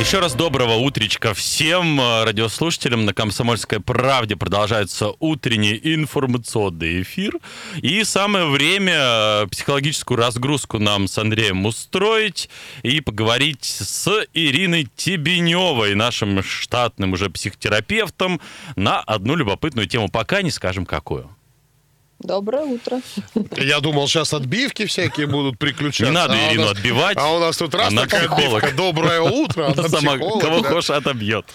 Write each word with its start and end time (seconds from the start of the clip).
Еще 0.00 0.18
раз 0.18 0.34
доброго 0.34 0.76
утречка 0.76 1.34
всем 1.34 2.00
э, 2.00 2.24
радиослушателям 2.24 3.04
на 3.04 3.12
«Комсомольской 3.12 3.80
правде». 3.80 4.34
Продолжается 4.34 5.12
утренний 5.18 5.78
информационный 5.80 7.02
эфир. 7.02 7.34
И 7.82 8.02
самое 8.04 8.46
время 8.46 8.94
э, 8.96 9.46
психологическую 9.48 10.16
разгрузку 10.16 10.78
нам 10.78 11.06
с 11.06 11.18
Андреем 11.18 11.66
устроить 11.66 12.48
и 12.82 13.02
поговорить 13.02 13.64
с 13.64 14.08
Ириной 14.32 14.88
Тебеневой, 14.96 15.94
нашим 15.94 16.42
штатным 16.42 17.12
уже 17.12 17.28
психотерапевтом, 17.28 18.40
на 18.76 19.00
одну 19.00 19.34
любопытную 19.36 19.86
тему. 19.86 20.08
Пока 20.08 20.40
не 20.40 20.50
скажем, 20.50 20.86
какую. 20.86 21.30
Доброе 22.20 22.64
утро. 22.64 23.00
Я 23.56 23.80
думал, 23.80 24.06
сейчас 24.06 24.34
отбивки 24.34 24.84
всякие 24.84 25.26
будут 25.26 25.58
приключаться. 25.58 26.04
Не 26.04 26.10
надо 26.10 26.34
а 26.34 26.50
Ирину 26.50 26.62
нас, 26.64 26.72
отбивать. 26.72 27.16
А 27.16 27.34
у 27.34 27.38
нас 27.38 27.56
тут 27.56 27.74
раз 27.74 27.88
Она 27.88 28.02
такая 28.02 28.28
психолог. 28.28 28.62
отбивка. 28.62 28.76
Доброе 28.76 29.20
утро. 29.22 29.66
Она 29.72 29.88
сама 29.88 30.12
психолог, 30.16 30.42
кого 30.42 30.60
да. 30.60 30.68
хочешь 30.68 30.90
отобьет. 30.90 31.46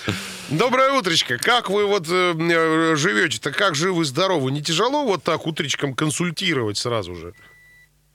Доброе 0.50 0.92
утречко. 0.94 1.38
Как 1.38 1.70
вы 1.70 1.86
вот 1.86 2.08
э, 2.10 2.96
живете-то? 2.96 3.52
Как 3.52 3.76
живы-здоровы? 3.76 4.52
Не 4.52 4.64
тяжело 4.64 5.06
вот 5.06 5.24
так 5.24 5.46
утречком 5.46 5.94
консультировать 5.94 6.78
сразу 6.78 7.16
же? 7.16 7.34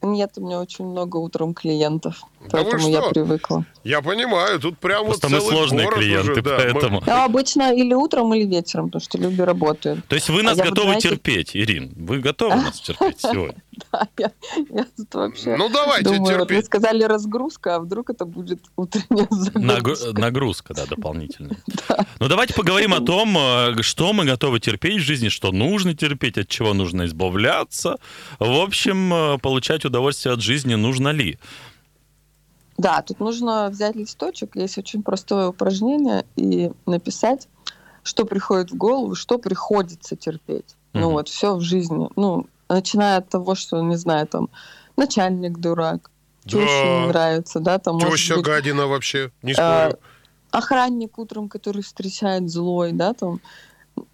Нет, 0.03 0.33
у 0.37 0.45
меня 0.45 0.59
очень 0.61 0.87
много 0.87 1.19
утром 1.19 1.55
клиентов, 1.55 2.23
Да 2.41 2.63
поэтому 2.65 2.89
я 2.89 3.03
привыкла. 3.03 3.65
Я 3.85 4.01
понимаю, 4.03 4.59
тут 4.61 4.79
прям 4.79 5.05
Просто 5.07 5.29
вот 5.29 5.35
мы 5.37 5.41
сложные 5.51 5.85
город 5.85 5.99
клиенты, 6.01 6.33
уже, 6.33 6.43
да. 6.43 6.51
Мы- 6.51 6.57
поэтому... 6.73 7.03
Я 7.07 7.25
обычно 7.25 7.75
или 7.75 7.95
утром, 7.95 8.35
или 8.35 8.45
вечером, 8.47 8.87
потому 8.87 9.03
что 9.03 9.19
люди 9.19 9.41
работают. 9.43 10.05
То 10.07 10.15
есть 10.17 10.29
вы 10.31 10.41
А 10.41 10.45
нас 10.45 10.57
вот, 10.59 10.67
готовы 10.69 10.87
знаете- 10.89 11.09
терпеть, 11.11 11.51
Ирин? 11.57 11.93
Вы 11.97 12.19
готовы 12.21 12.57
нас 12.57 12.81
терпеть 12.81 13.21
сегодня? 13.21 13.63
Да, 13.93 14.07
я, 14.19 14.31
я 14.71 14.87
тут 14.97 15.15
вообще 15.15 15.57
Ну, 15.57 15.69
давайте 15.71 16.05
думаю, 16.05 16.21
вот 16.21 16.31
вы 16.41 16.47
терпеть. 16.57 16.67
сказали 16.67 17.03
разгрузка, 17.05 17.77
а 17.77 17.81
вдруг 17.81 18.11
это 18.11 18.25
будет 18.25 18.61
утренняя 18.77 19.27
загрузка. 19.31 20.13
Нагрузка, 20.19 20.75
да, 20.75 20.87
дополнительная. 20.87 21.57
Ну, 22.19 22.29
давайте 22.29 22.53
поговорим 22.53 22.93
о 22.93 23.01
том, 23.01 23.35
э, 23.39 23.81
что 23.83 24.13
мы 24.13 24.25
готовы 24.27 24.61
терпеть 24.61 24.97
в 25.01 25.05
жизни, 25.05 25.29
что 25.31 25.53
нужно 25.53 25.95
терпеть, 25.95 26.37
от 26.37 26.49
чего 26.49 26.75
нужно 26.75 27.07
избавляться. 27.07 27.97
В 28.39 28.61
общем, 28.61 29.13
э, 29.15 29.39
получать 29.39 29.87
удовольствие 29.87 30.35
от 30.35 30.43
жизни 30.43 30.75
нужно 30.75 31.09
ли? 31.13 31.39
Да, 32.81 33.03
тут 33.03 33.21
нужно 33.21 33.69
взять 33.69 33.95
листочек, 33.95 34.57
есть 34.57 34.79
очень 34.79 35.03
простое 35.03 35.49
упражнение, 35.49 36.25
и 36.37 36.73
написать, 36.87 37.47
что 38.03 38.25
приходит 38.25 38.71
в 38.71 38.77
голову, 38.77 39.15
что 39.15 39.37
приходится 39.37 40.17
терпеть. 40.17 40.77
Ну 40.95 41.01
Мгм. 41.01 41.11
вот, 41.11 41.29
все 41.29 41.55
в 41.57 41.61
жизни. 41.61 42.09
Ну, 42.17 42.47
начиная 42.71 43.19
от 43.19 43.29
того, 43.29 43.55
что, 43.55 43.83
не 43.83 43.97
знаю, 43.97 44.27
там, 44.27 44.49
начальник 44.97 45.59
дурак, 45.59 46.11
теща 46.47 46.87
Да. 46.87 47.01
не 47.03 47.09
нравится, 47.09 47.61
да, 47.61 47.79
там, 47.79 47.99
Теща 47.99 48.37
быть, 48.37 48.47
гадина 48.47 48.87
вообще, 48.87 49.31
не 49.43 49.53
э, 49.53 49.55
спорю. 49.57 49.99
охранник 50.51 51.19
утром, 51.19 51.51
который 51.51 51.83
встречает 51.83 52.49
злой, 52.49 52.93
да, 52.93 53.13
там, 53.13 53.43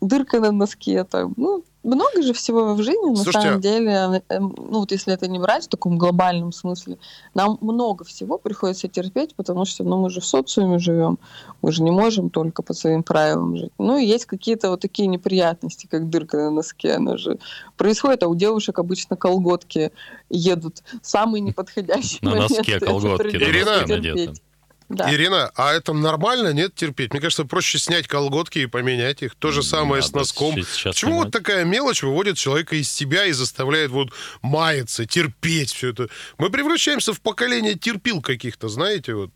дырка 0.00 0.40
на 0.40 0.50
носке, 0.50 1.04
там, 1.04 1.34
ну, 1.36 1.62
много 1.86 2.22
же 2.22 2.32
всего 2.32 2.74
в 2.74 2.82
жизни, 2.82 3.10
на 3.10 3.16
Слушайте, 3.16 3.40
самом 3.40 3.60
деле, 3.60 4.22
э, 4.28 4.38
ну, 4.40 4.80
вот 4.80 4.90
если 4.90 5.14
это 5.14 5.28
не 5.28 5.38
брать 5.38 5.64
в 5.64 5.68
таком 5.68 5.98
глобальном 5.98 6.52
смысле, 6.52 6.98
нам 7.34 7.58
много 7.60 8.04
всего 8.04 8.38
приходится 8.38 8.88
терпеть, 8.88 9.34
потому 9.34 9.64
что, 9.64 9.84
ну, 9.84 10.00
мы 10.02 10.10
же 10.10 10.20
в 10.20 10.26
социуме 10.26 10.78
живем, 10.78 11.18
мы 11.62 11.72
же 11.72 11.82
не 11.82 11.90
можем 11.90 12.30
только 12.30 12.62
по 12.62 12.74
своим 12.74 13.02
правилам 13.02 13.56
жить. 13.56 13.72
Ну, 13.78 13.96
и 13.96 14.04
есть 14.04 14.26
какие-то 14.26 14.70
вот 14.70 14.80
такие 14.80 15.06
неприятности, 15.06 15.86
как 15.86 16.10
дырка 16.10 16.36
на 16.36 16.50
носке, 16.50 16.94
она 16.94 17.16
же 17.16 17.38
происходит, 17.76 18.22
а 18.24 18.28
у 18.28 18.34
девушек 18.34 18.78
обычно 18.78 19.16
колготки 19.16 19.92
едут 20.28 20.82
в 21.02 21.06
самый 21.06 21.40
неподходящий 21.40 22.18
На 22.22 22.34
носке 22.34 22.80
колготки, 22.80 23.30
придется 23.30 23.64
на 23.64 23.80
носке 23.80 23.86
терпеть. 23.86 24.16
надеты. 24.16 24.42
Да. 24.88 25.12
Ирина, 25.12 25.50
а 25.56 25.72
это 25.72 25.92
нормально, 25.92 26.52
нет, 26.52 26.74
терпеть? 26.76 27.12
Мне 27.12 27.20
кажется, 27.20 27.44
проще 27.44 27.78
снять 27.78 28.06
колготки 28.06 28.60
и 28.60 28.66
поменять 28.66 29.20
их. 29.22 29.34
То 29.34 29.50
же 29.50 29.60
Не 29.60 29.66
самое 29.66 30.00
с 30.02 30.12
носком. 30.12 30.54
Почему 30.54 31.10
понимать. 31.10 31.24
вот 31.24 31.32
такая 31.32 31.64
мелочь 31.64 32.02
выводит 32.04 32.36
человека 32.38 32.76
из 32.76 32.90
себя 32.92 33.24
и 33.26 33.32
заставляет 33.32 33.90
вот 33.90 34.10
маяться, 34.42 35.04
терпеть 35.04 35.72
все 35.72 35.90
это? 35.90 36.08
Мы 36.38 36.50
превращаемся 36.50 37.12
в 37.12 37.20
поколение 37.20 37.74
терпил 37.74 38.22
каких-то, 38.22 38.68
знаете, 38.68 39.14
вот. 39.14 39.30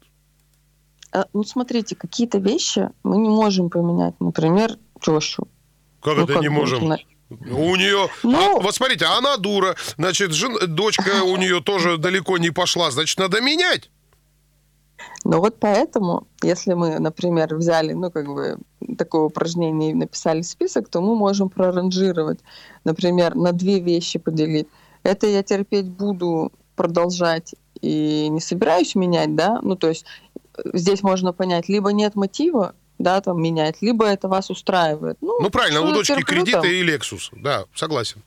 А, 1.12 1.25
Ну, 1.33 1.43
смотрите, 1.43 1.97
какие-то 1.97 2.39
вещи 2.39 2.89
мы 3.03 3.16
не 3.19 3.28
можем 3.28 3.71
поменять. 3.71 4.15
Например, 4.21 4.77
тещу. 5.03 5.49
Как 6.00 6.16
Ну, 6.16 6.25
это 6.25 6.34
как 6.34 6.43
не 6.43 6.49
можем? 6.49 6.87
на- 6.89 6.99
У 7.31 7.77
нее, 7.77 8.09
Ну- 8.22 8.59
а, 8.59 8.60
вот 8.60 8.75
смотрите, 8.75 9.05
она 9.06 9.37
дура, 9.37 9.77
значит, 9.97 10.33
жен- 10.33 10.59
дочка 10.75 11.22
у 11.25 11.37
нее 11.37 11.60
тоже 11.60 11.97
далеко 11.97 12.39
не 12.39 12.50
пошла, 12.50 12.91
значит, 12.93 13.19
надо 13.19 13.41
менять. 13.41 13.91
Но 15.25 15.41
вот 15.41 15.56
поэтому, 15.60 16.26
если 16.42 16.72
мы, 16.72 16.98
например, 16.98 17.54
взяли, 17.54 17.92
ну, 17.92 18.10
как 18.10 18.26
бы, 18.26 18.58
такое 18.97 19.22
упражнение 19.22 19.91
и 19.91 19.94
написали 19.94 20.42
список, 20.42 20.88
то 20.88 21.00
мы 21.00 21.14
можем 21.14 21.50
проранжировать, 21.50 22.41
например, 22.84 23.34
на 23.34 23.53
две 23.53 23.80
вещи 23.80 24.19
поделить. 24.19 24.69
Это 25.03 25.26
я 25.26 25.42
терпеть 25.42 25.88
буду, 25.88 26.53
продолжать 26.80 27.54
и 27.82 28.28
не 28.30 28.41
собираюсь 28.41 28.94
менять, 28.94 29.34
да, 29.36 29.60
ну, 29.62 29.76
то 29.76 29.88
есть 29.88 30.06
э, 30.56 30.62
здесь 30.72 31.03
можно 31.03 31.34
понять, 31.34 31.69
либо 31.69 31.92
нет 31.92 32.14
мотива, 32.14 32.75
да, 32.98 33.20
там, 33.20 33.42
менять, 33.42 33.82
либо 33.82 34.06
это 34.06 34.28
вас 34.28 34.48
устраивает. 34.48 35.19
Ну, 35.20 35.50
правильно, 35.50 35.80
что 35.80 35.91
у 35.91 35.92
дочки 35.92 36.12
терплю 36.14 36.25
кредиты 36.25 36.53
там? 36.53 36.66
и 36.66 36.82
Лексус. 36.82 37.30
Да, 37.32 37.64
согласен. 37.75 38.22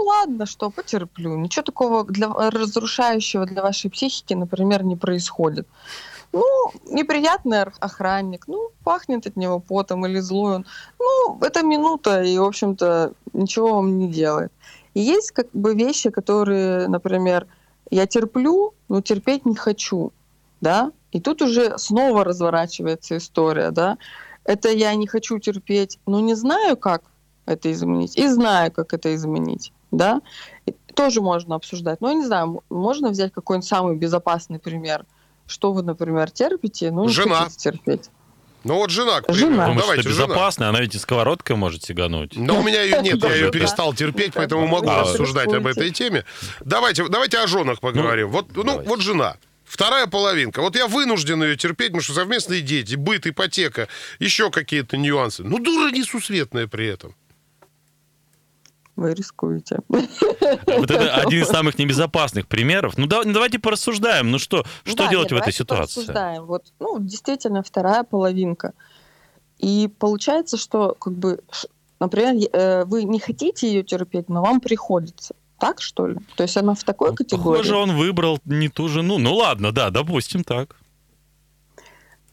Ладно, 0.00 0.46
что, 0.46 0.70
потерплю. 0.70 1.36
Ничего 1.36 1.62
такого 1.62 2.04
для 2.04 2.28
разрушающего 2.28 3.46
для 3.46 3.62
вашей 3.62 3.90
психики, 3.90 4.34
например, 4.34 4.82
не 4.82 4.96
происходит. 4.96 5.66
Ну, 6.32 6.44
неприятный 6.86 7.62
охранник, 7.80 8.46
ну, 8.46 8.70
пахнет 8.84 9.26
от 9.26 9.36
него 9.36 9.58
потом 9.58 10.06
или 10.06 10.20
злой 10.20 10.56
он. 10.56 10.66
Ну, 10.98 11.38
это 11.42 11.62
минута, 11.62 12.22
и, 12.22 12.38
в 12.38 12.44
общем-то, 12.44 13.12
ничего 13.32 13.74
вам 13.74 13.98
не 13.98 14.08
делает. 14.08 14.52
И 14.94 15.00
есть 15.00 15.32
как 15.32 15.48
бы 15.52 15.74
вещи, 15.74 16.10
которые, 16.10 16.88
например, 16.88 17.46
я 17.90 18.06
терплю, 18.06 18.72
но 18.88 19.00
терпеть 19.02 19.44
не 19.44 19.56
хочу, 19.56 20.12
да, 20.60 20.92
и 21.12 21.20
тут 21.20 21.42
уже 21.42 21.78
снова 21.78 22.24
разворачивается 22.24 23.16
история, 23.16 23.70
да. 23.70 23.98
Это 24.44 24.68
я 24.68 24.94
не 24.94 25.06
хочу 25.06 25.38
терпеть, 25.38 25.98
но 26.06 26.20
не 26.20 26.34
знаю, 26.34 26.76
как 26.76 27.02
это 27.46 27.70
изменить, 27.72 28.16
и 28.16 28.28
знаю, 28.28 28.72
как 28.72 28.94
это 28.94 29.14
изменить, 29.14 29.72
да. 29.90 30.20
Тоже 30.94 31.20
можно 31.20 31.54
обсуждать. 31.54 32.00
Но 32.00 32.08
я 32.08 32.14
не 32.14 32.26
знаю, 32.26 32.62
можно 32.68 33.10
взять 33.10 33.32
какой-нибудь 33.32 33.68
самый 33.68 33.96
безопасный 33.96 34.58
пример. 34.58 35.04
Что 35.46 35.72
вы, 35.72 35.82
например, 35.82 36.30
терпите, 36.30 36.90
ну 36.90 37.08
Жена. 37.08 37.48
терпеть. 37.56 38.10
Ну, 38.62 38.74
вот 38.74 38.90
жена, 38.90 39.22
к 39.22 39.32
Жена. 39.32 39.66
Думаешь, 39.66 39.80
Давайте, 39.80 40.02
что 40.02 40.12
жена. 40.12 40.26
безопасно? 40.26 40.68
Она 40.68 40.80
ведь 40.80 40.94
и 40.94 40.98
сковородкой 40.98 41.56
может 41.56 41.82
сигануть. 41.82 42.36
Но 42.36 42.60
у 42.60 42.62
меня 42.62 42.82
ее 42.82 43.00
нет, 43.00 43.22
я 43.24 43.34
ее 43.34 43.50
перестал 43.50 43.94
терпеть, 43.94 44.34
поэтому 44.34 44.66
могу 44.66 44.90
рассуждать 44.90 45.52
об 45.52 45.66
этой 45.66 45.90
теме. 45.90 46.24
Давайте, 46.60 47.08
давайте 47.08 47.38
о 47.38 47.46
женах 47.46 47.80
поговорим. 47.80 48.28
вот, 48.28 48.54
ну, 48.54 48.82
вот 48.82 49.00
жена. 49.00 49.36
Вторая 49.64 50.08
половинка. 50.08 50.62
Вот 50.62 50.74
я 50.74 50.88
вынужден 50.88 51.42
ее 51.44 51.56
терпеть, 51.56 51.88
потому 51.88 52.02
что 52.02 52.12
совместные 52.12 52.60
дети, 52.60 52.96
быт, 52.96 53.26
ипотека, 53.28 53.86
еще 54.18 54.50
какие-то 54.50 54.96
нюансы. 54.96 55.44
Ну, 55.44 55.58
дура 55.60 55.90
несусветная 55.92 56.66
при 56.66 56.88
этом. 56.88 57.14
Вы 59.00 59.14
рискуете. 59.14 59.78
Вот 59.88 60.90
это 60.90 61.14
один 61.24 61.42
из 61.42 61.48
самых 61.48 61.78
небезопасных 61.78 62.46
примеров. 62.46 62.98
Ну, 62.98 63.06
да- 63.06 63.22
ну, 63.24 63.32
давайте 63.32 63.58
порассуждаем. 63.58 64.30
Ну 64.30 64.38
что, 64.38 64.62
что 64.84 64.94
Да, 65.04 65.08
делать 65.08 65.30
нет, 65.30 65.40
в 65.40 65.42
этой 65.42 65.54
ситуации? 65.54 66.00
порассуждаем. 66.00 66.44
Вот, 66.44 66.70
ну, 66.80 66.98
действительно, 67.00 67.62
вторая 67.62 68.04
половинка. 68.04 68.74
И 69.58 69.88
получается, 69.98 70.58
что, 70.58 70.94
как 71.00 71.14
бы, 71.14 71.40
например, 71.98 72.46
э, 72.52 72.84
вы 72.84 73.04
не 73.04 73.18
хотите 73.20 73.68
ее 73.68 73.82
терпеть, 73.84 74.28
но 74.28 74.42
вам 74.42 74.60
приходится. 74.60 75.34
Так, 75.58 75.80
что 75.80 76.06
ли? 76.06 76.18
То 76.36 76.42
есть 76.42 76.58
она 76.58 76.74
в 76.74 76.84
такой 76.84 77.08
Ну, 77.10 77.16
категории? 77.16 77.56
Похоже, 77.56 77.76
он 77.76 77.96
выбрал 77.96 78.38
не 78.44 78.68
ту 78.68 78.88
жену. 78.90 79.16
Ну 79.16 79.34
ладно, 79.34 79.72
да, 79.72 79.88
допустим 79.88 80.44
так. 80.44 80.76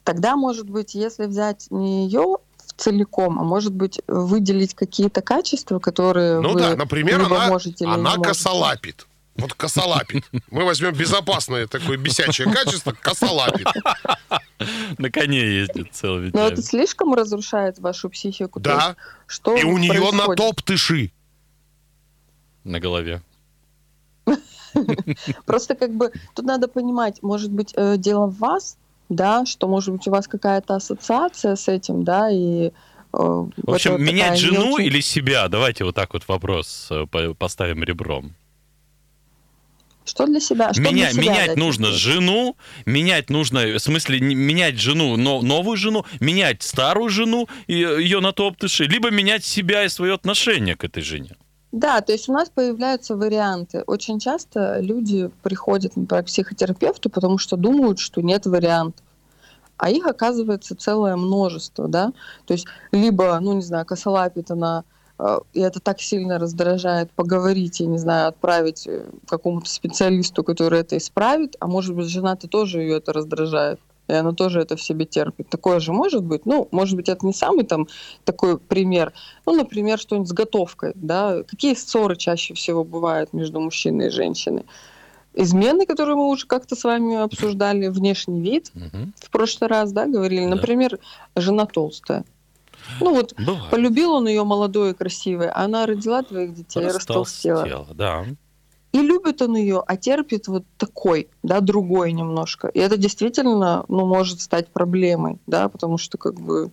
Тогда, 0.04 0.36
может 0.36 0.70
быть, 0.70 0.96
если 0.96 1.28
взять 1.28 1.68
не 1.70 2.08
ее 2.08 2.40
целиком, 2.78 3.40
а 3.40 3.44
может 3.44 3.74
быть, 3.74 4.00
выделить 4.08 4.74
какие-то 4.76 5.22
качества, 5.22 5.80
которые 5.80 6.40
Ну 6.40 6.54
вы 6.54 6.60
да, 6.60 6.76
например, 6.76 7.20
либо 7.20 7.36
она, 7.36 7.48
можете 7.50 7.84
или 7.84 7.92
она 7.92 8.18
косолапит. 8.18 9.08
Вот 9.36 9.54
косолапит. 9.54 10.26
Мы 10.50 10.66
возьмем 10.66 10.94
безопасное 10.94 11.68
такое 11.68 11.98
бесячее 11.98 12.52
качество, 12.52 12.92
косолапит. 12.92 13.68
На 14.98 15.12
коне 15.12 15.40
ездит 15.40 15.94
целыми 15.94 16.26
Но 16.26 16.32
днями. 16.32 16.54
это 16.54 16.62
слишком 16.64 17.14
разрушает 17.14 17.78
вашу 17.80 18.10
психику. 18.10 18.60
Да. 18.60 18.88
есть, 18.88 18.98
что 19.28 19.56
И 19.56 19.64
у 19.64 19.78
нее 19.78 20.12
на 20.12 20.34
топ 20.36 20.62
тыши. 20.64 21.12
На 22.64 22.80
голове. 22.80 23.22
Просто 25.46 25.76
как 25.76 25.94
бы 25.94 26.12
тут 26.36 26.46
надо 26.46 26.68
понимать, 26.68 27.22
может 27.22 27.52
быть, 27.52 27.74
э, 27.76 27.98
дело 27.98 28.28
в 28.28 28.38
вас, 28.38 28.78
да, 29.10 29.46
что, 29.46 29.68
может 29.68 29.94
быть, 29.94 30.08
у 30.08 30.12
вас 30.12 30.28
какая-то 30.28 30.76
ассоциация 30.76 31.56
с 31.56 31.68
этим, 31.68 32.04
да, 32.04 32.30
и... 32.30 32.68
Э, 32.68 32.72
в 33.14 33.74
общем, 33.74 33.92
вот 33.92 34.02
менять 34.02 34.40
жену 34.40 34.74
очень... 34.74 34.86
или 34.86 35.02
себя? 35.02 35.48
Давайте 35.48 35.84
вот 35.84 35.96
так 35.96 36.14
вот 36.14 36.28
вопрос 36.28 36.90
э, 36.92 37.06
поставим 37.38 37.84
ребром. 37.84 38.36
Что 40.08 40.26
для 40.26 40.40
себя? 40.40 40.72
Что 40.72 40.82
Меня, 40.82 40.92
для 40.92 41.10
себя 41.10 41.22
менять 41.22 41.48
дать? 41.48 41.58
нужно 41.58 41.92
жену, 41.92 42.56
менять 42.86 43.30
нужно, 43.30 43.66
в 43.66 43.80
смысле, 43.80 44.22
менять 44.22 44.80
жену, 44.80 45.18
но 45.18 45.42
новую 45.42 45.76
жену, 45.76 46.06
менять 46.22 46.64
старую 46.64 47.10
жену, 47.10 47.50
ее 47.68 48.22
на 48.22 48.32
топтыши, 48.32 48.86
либо 48.86 49.12
менять 49.12 49.44
себя 49.44 49.84
и 49.84 49.90
свое 49.90 50.14
отношение 50.14 50.76
к 50.76 50.86
этой 50.86 51.04
жене. 51.04 51.36
Да, 51.72 52.02
то 52.02 52.14
есть 52.14 52.30
у 52.30 52.34
нас 52.34 52.50
появляются 52.50 53.16
варианты. 53.16 53.84
Очень 53.88 54.20
часто 54.20 54.80
люди 54.80 55.30
приходят, 55.44 55.96
например, 55.98 56.24
к 56.24 56.28
психотерапевту, 56.28 57.10
потому 57.10 57.38
что 57.38 57.58
думают, 57.58 58.00
что 58.00 58.22
нет 58.22 58.46
вариантов. 58.46 59.06
А 59.78 59.90
их 59.90 60.08
оказывается 60.08 60.76
целое 60.76 61.16
множество, 61.18 61.88
да. 61.88 62.14
То 62.46 62.54
есть 62.54 62.66
либо, 62.92 63.38
ну 63.40 63.54
не 63.54 63.62
знаю, 63.62 63.86
косолапит 63.86 64.50
она, 64.50 64.86
э, 65.20 65.40
и 65.54 65.60
это 65.60 65.80
так 65.80 66.00
сильно 66.02 66.40
раздражает, 66.40 67.12
поговорить, 67.12 67.80
я 67.82 67.86
не 67.86 67.98
знаю, 68.00 68.30
отправить 68.30 68.88
э, 68.88 69.06
какому-то 69.28 69.70
специалисту, 69.70 70.44
который 70.44 70.80
это 70.80 70.98
исправит, 70.98 71.58
а 71.60 71.68
может 71.68 71.96
быть, 71.96 72.08
жена-то 72.08 72.48
тоже 72.48 72.80
ее 72.80 72.98
это 72.98 73.14
раздражает 73.14 73.80
и 74.08 74.14
она 74.14 74.32
тоже 74.32 74.62
это 74.62 74.76
в 74.76 74.82
себе 74.82 75.06
терпит. 75.06 75.50
Такое 75.50 75.80
же 75.80 75.92
может 75.92 76.24
быть. 76.24 76.46
Ну, 76.46 76.68
может 76.72 76.96
быть, 76.96 77.10
это 77.10 77.26
не 77.26 77.34
самый 77.34 77.66
там 77.66 77.88
такой 78.24 78.58
пример. 78.58 79.14
Ну, 79.46 79.56
например, 79.56 80.00
что-нибудь 80.00 80.30
с 80.30 80.34
готовкой, 80.34 80.94
да. 80.96 81.44
Какие 81.44 81.74
ссоры 81.74 82.16
чаще 82.16 82.54
всего 82.54 82.84
бывают 82.84 83.34
между 83.34 83.60
мужчиной 83.60 84.08
и 84.08 84.12
женщиной? 84.12 84.66
Измены, 85.34 85.86
которые 85.86 86.16
мы 86.16 86.30
уже 86.30 86.48
как-то 86.48 86.76
с 86.76 86.84
вами 86.84 87.16
обсуждали, 87.16 87.90
внешний 87.90 88.42
вид 88.42 88.72
угу. 88.74 89.12
в 89.16 89.30
прошлый 89.30 89.70
раз, 89.70 89.92
да, 89.92 90.08
говорили. 90.08 90.46
Да. 90.46 90.56
Например, 90.56 90.98
жена 91.36 91.66
толстая. 91.66 92.26
Ну 93.00 93.14
вот, 93.14 93.34
Бывает. 93.38 93.70
полюбил 93.70 94.14
он 94.14 94.28
ее 94.28 94.44
молодой 94.44 94.92
и 94.92 94.94
красивой, 94.94 95.50
а 95.50 95.66
она 95.66 95.86
родила 95.86 96.24
твоих 96.24 96.54
детей 96.54 96.84
и 96.84 96.88
растолстела. 96.88 97.86
Да. 97.94 98.26
И 98.94 99.02
любит 99.02 99.42
он 99.42 99.56
ее, 99.56 99.84
а 99.86 99.98
терпит 99.98 100.48
вот 100.48 100.64
такой, 100.78 101.28
да, 101.44 101.60
другой 101.60 102.14
немножко. 102.14 102.68
И 102.70 102.80
это 102.80 102.98
действительно, 102.98 103.84
ну, 103.90 104.06
может 104.06 104.42
стать 104.42 104.70
проблемой, 104.70 105.40
да, 105.46 105.68
потому 105.68 105.98
что 105.98 106.18
как 106.18 106.40
бы, 106.40 106.72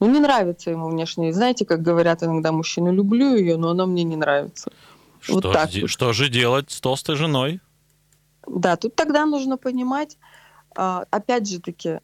ну, 0.00 0.10
не 0.10 0.20
нравится 0.20 0.70
ему 0.70 0.88
внешне. 0.88 1.32
Знаете, 1.32 1.66
как 1.66 1.82
говорят 1.82 2.22
иногда 2.22 2.50
мужчины, 2.50 2.88
люблю 2.88 3.36
ее, 3.36 3.56
но 3.56 3.70
она 3.70 3.86
мне 3.86 4.04
не 4.04 4.16
нравится. 4.16 4.72
Что, 5.20 5.34
вот 5.34 5.52
так 5.52 5.70
вот. 5.74 5.90
что 5.90 6.12
же 6.12 6.28
делать 6.30 6.70
с 6.70 6.80
толстой 6.80 7.16
женой? 7.16 7.60
Да, 8.46 8.76
тут 8.76 8.94
тогда 8.94 9.26
нужно 9.26 9.58
понимать, 9.58 10.16
а, 10.74 11.04
опять 11.10 11.48
же 11.48 11.60
таки, 11.60 12.00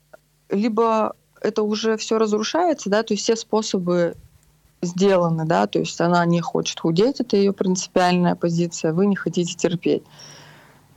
либо 0.51 1.17
это 1.41 1.63
уже 1.63 1.97
все 1.97 2.19
разрушается, 2.19 2.91
да, 2.91 3.03
то 3.03 3.15
есть 3.15 3.25
все 3.25 3.37
способы 3.37 4.17
сделаны, 4.83 5.45
да, 5.45 5.67
то 5.67 5.79
есть 5.79 6.01
она 6.01 6.25
не 6.27 6.41
хочет 6.41 6.81
худеть, 6.81 7.21
это 7.21 7.37
ее 7.37 7.53
принципиальная 7.53 8.35
позиция, 8.35 8.93
вы 8.93 9.07
не 9.07 9.17
хотите 9.17 9.55
терпеть. 9.55 10.03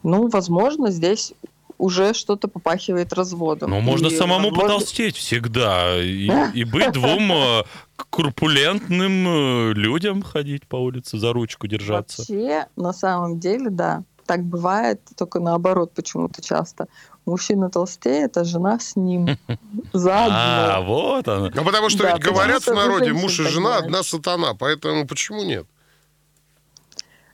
Ну, 0.04 0.30
возможно, 0.30 0.92
здесь 0.92 1.34
уже 1.78 2.14
что-то 2.14 2.48
попахивает 2.48 3.14
разводом. 3.14 3.72
Но 3.72 3.80
можно 3.80 4.08
и, 4.08 4.16
самому 4.16 4.50
возможно... 4.50 4.62
потолстеть 4.62 5.16
всегда 5.16 6.00
и, 6.02 6.30
и 6.54 6.64
быть 6.66 6.92
двум 6.94 7.32
э, 7.32 7.64
корпулентным 8.10 9.28
э, 9.28 9.74
людям 9.74 10.22
ходить 10.22 10.68
по 10.68 10.76
улице, 10.76 11.18
за 11.18 11.34
ручку 11.34 11.68
держаться. 11.68 12.22
Вообще, 12.22 12.68
на 12.76 12.94
самом 12.94 13.40
деле, 13.40 13.70
да. 13.70 14.04
Так 14.30 14.44
бывает, 14.44 15.02
только 15.18 15.40
наоборот 15.40 15.92
почему-то 15.96 16.40
часто 16.44 16.88
мужчина 17.26 17.72
толстеет, 17.72 18.38
а 18.38 18.44
жена 18.44 18.80
с 18.80 18.96
ним. 18.96 19.26
Заодно. 19.94 20.38
А, 20.38 20.82
вот 20.82 21.28
она. 21.28 21.50
Ну, 21.52 21.66
потому 21.66 21.90
что 21.90 22.04
да, 22.04 22.14
ведь 22.14 22.24
говорят 22.24 22.62
в 22.62 22.72
народе, 22.72 23.12
муж 23.12 23.40
и 23.40 23.44
жена 23.46 23.78
одна 23.78 24.04
сатана, 24.04 24.54
поэтому 24.54 25.08
почему 25.08 25.44
нет? 25.44 25.66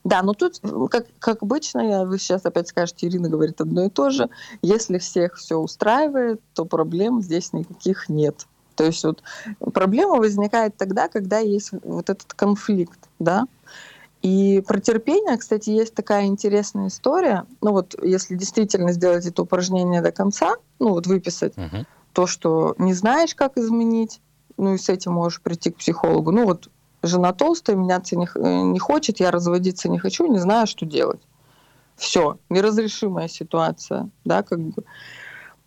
Да, 0.06 0.24
но 0.24 0.32
тут, 0.34 0.62
как, 0.90 1.08
как 1.20 1.44
обычно, 1.44 1.82
я, 1.82 2.06
вы 2.06 2.18
сейчас 2.18 2.46
опять 2.46 2.70
скажете, 2.70 3.08
Ирина 3.08 3.28
говорит 3.28 3.60
одно 3.60 3.88
и 3.88 3.90
то 3.90 4.10
же. 4.10 4.30
Если 4.62 4.98
всех 4.98 5.36
все 5.36 5.58
устраивает, 5.58 6.40
то 6.54 6.64
проблем 6.64 7.22
здесь 7.22 7.52
никаких 7.52 8.08
нет. 8.08 8.46
То 8.78 8.86
есть 8.86 9.04
вот 9.04 9.22
проблема 9.74 10.16
возникает 10.16 10.78
тогда, 10.78 11.10
когда 11.10 11.40
есть 11.40 11.72
вот 11.84 12.10
этот 12.10 12.34
конфликт, 12.34 13.00
да, 13.20 13.48
и 14.26 14.60
про 14.62 14.80
терпение, 14.80 15.38
кстати, 15.38 15.70
есть 15.70 15.94
такая 15.94 16.26
интересная 16.26 16.88
история. 16.88 17.46
Ну 17.62 17.74
вот, 17.74 17.94
если 18.02 18.36
действительно 18.36 18.92
сделать 18.92 19.28
это 19.28 19.44
упражнение 19.44 20.02
до 20.02 20.12
конца, 20.12 20.56
ну 20.80 20.90
вот 20.90 21.06
выписать 21.06 21.56
угу. 21.56 21.86
то, 22.12 22.26
что 22.26 22.74
не 22.80 22.96
знаешь, 22.96 23.36
как 23.36 23.56
изменить, 23.56 24.22
ну 24.58 24.74
и 24.74 24.80
с 24.80 24.90
этим 24.90 25.12
можешь 25.12 25.42
прийти 25.42 25.70
к 25.70 25.78
психологу. 25.78 26.32
Ну 26.32 26.46
вот, 26.46 26.70
жена 27.04 27.34
толстая, 27.34 27.76
меняться 27.76 28.16
не, 28.16 28.28
э, 28.34 28.62
не 28.64 28.80
хочет, 28.80 29.20
я 29.20 29.30
разводиться 29.30 29.90
не 29.90 30.00
хочу, 30.00 30.26
не 30.26 30.40
знаю, 30.40 30.66
что 30.66 30.88
делать. 30.88 31.22
Все, 31.96 32.40
неразрешимая 32.50 33.28
ситуация, 33.28 34.10
да, 34.24 34.42
как 34.42 34.60
бы. 34.60 34.84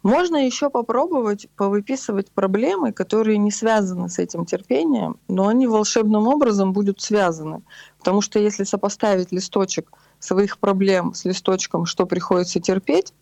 Можно 0.03 0.47
еще 0.47 0.71
попробовать 0.71 1.49
повыписывать 1.56 2.31
проблемы, 2.31 2.93
которые 2.93 3.37
не 3.39 3.50
связаны 3.50 4.09
с 4.09 4.19
этим 4.19 4.45
терпением, 4.45 5.17
но 5.27 5.49
они 5.49 5.67
волшебным 5.67 6.29
образом 6.29 6.73
будут 6.73 7.00
связаны. 7.00 7.62
Потому 7.99 8.21
что 8.21 8.39
если 8.39 8.65
сопоставить 8.65 9.33
листочек 9.33 9.91
своих 10.21 10.59
проблем 10.59 11.15
с 11.15 11.25
листочком, 11.25 11.85
что 11.85 12.06
приходится 12.06 12.61
терпеть, 12.61 13.12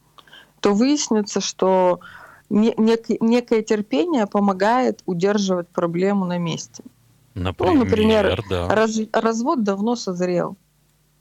то 0.61 0.75
выяснится, 0.75 1.40
что 1.40 2.00
некое 2.50 3.62
терпение 3.62 4.26
помогает 4.26 5.02
удерживать 5.06 5.69
проблему 5.69 6.26
на 6.26 6.38
месте. 6.38 6.84
Например, 7.34 7.75
ну, 7.75 7.84
например 7.84 8.44
да. 8.49 8.69
раз, 8.69 8.99
развод 9.12 9.62
давно 9.62 9.96
созрел. 9.96 10.56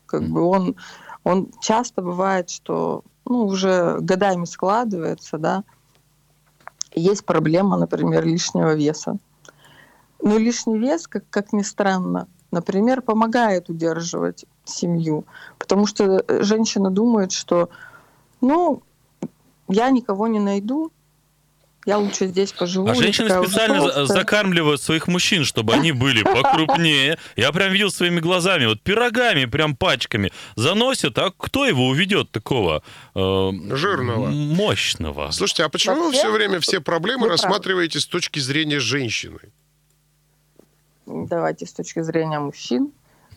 Как 0.05 0.21
mm. 0.21 0.27
бы 0.27 0.41
он, 0.43 0.75
он 1.25 1.51
часто 1.59 2.01
бывает, 2.01 2.49
что 2.49 3.03
ну, 3.25 3.45
уже 3.45 3.97
годами 3.99 4.45
складывается, 4.45 5.37
да, 5.37 5.63
есть 6.93 7.25
проблема, 7.25 7.77
например, 7.77 8.25
лишнего 8.25 8.73
веса. 8.73 9.17
Но 10.21 10.37
лишний 10.37 10.77
вес, 10.77 11.07
как, 11.07 11.23
как 11.29 11.51
ни 11.51 11.63
странно, 11.63 12.27
например, 12.51 13.01
помогает 13.01 13.69
удерживать 13.69 14.45
семью, 14.63 15.25
потому 15.57 15.87
что 15.87 16.23
женщина 16.41 16.89
думает, 16.89 17.31
что, 17.31 17.69
ну, 18.39 18.81
я 19.67 19.89
никого 19.89 20.27
не 20.27 20.39
найду, 20.39 20.91
я 21.85 21.99
лучше 21.99 22.27
здесь 22.27 22.51
поживу. 22.51 22.87
А 22.87 22.95
женщины 22.95 23.29
специально 23.29 23.79
толстая. 23.79 24.05
закармливают 24.05 24.81
своих 24.81 25.07
мужчин, 25.07 25.43
чтобы 25.45 25.73
они 25.73 25.91
были 25.91 26.23
покрупнее. 26.23 27.17
Я 27.35 27.51
прям 27.51 27.71
видел 27.71 27.91
своими 27.91 28.19
глазами, 28.19 28.65
вот 28.65 28.81
пирогами, 28.81 29.45
прям 29.45 29.75
пачками 29.75 30.31
заносят, 30.55 31.17
а 31.19 31.31
кто 31.37 31.65
его 31.65 31.87
уведет 31.87 32.31
такого 32.31 32.83
э, 33.13 33.51
жирного, 33.75 34.27
мощного? 34.27 35.29
Слушайте, 35.31 35.63
а 35.63 35.69
почему 35.69 36.05
вы 36.05 36.11
все 36.13 36.31
время 36.31 36.59
все 36.59 36.81
проблемы 36.81 37.27
рассматриваете 37.27 37.99
с 37.99 38.07
точки 38.07 38.39
зрения 38.39 38.79
женщины? 38.79 39.39
Давайте 41.05 41.67
с 41.67 41.73
точки 41.73 42.01
зрения 42.01 42.39
мужчин. 42.39 42.91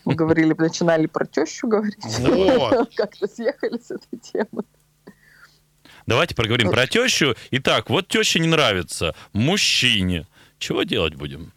Мы 0.07 0.14
говорили, 0.14 0.55
начинали 0.57 1.07
про 1.07 1.26
тещу 1.26 1.69
говорить. 1.69 2.02
Как-то 2.97 3.26
съехали 3.26 3.78
с 3.78 3.90
этой 3.90 4.19
темы. 4.19 4.64
Давайте 6.09 6.35
поговорим 6.35 6.71
про 6.71 6.87
тещу. 6.87 7.35
Итак, 7.50 7.91
вот 7.91 8.09
теща 8.09 8.38
не 8.38 8.49
нравится 8.49 9.15
мужчине. 9.35 10.27
Чего 10.59 10.85
делать 10.85 11.17
будем? 11.17 11.53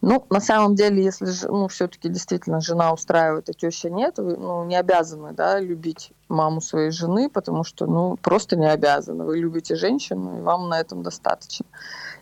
Ну, 0.00 0.24
на 0.30 0.38
самом 0.38 0.76
деле, 0.76 1.02
если 1.02 1.26
ну, 1.48 1.66
все-таки 1.66 2.08
действительно 2.08 2.60
жена 2.60 2.92
устраивает, 2.92 3.48
а 3.48 3.54
теща 3.54 3.90
нет, 3.90 4.18
вы 4.18 4.36
ну, 4.36 4.64
не 4.66 4.76
обязаны 4.76 5.32
да, 5.32 5.58
любить 5.58 6.12
маму 6.28 6.60
своей 6.60 6.92
жены, 6.92 7.28
потому 7.28 7.64
что 7.64 7.86
ну, 7.86 8.16
просто 8.22 8.54
не 8.54 8.70
обязаны. 8.70 9.24
Вы 9.24 9.38
любите 9.38 9.74
женщину, 9.74 10.38
и 10.38 10.42
вам 10.42 10.68
на 10.68 10.78
этом 10.78 11.02
достаточно. 11.02 11.66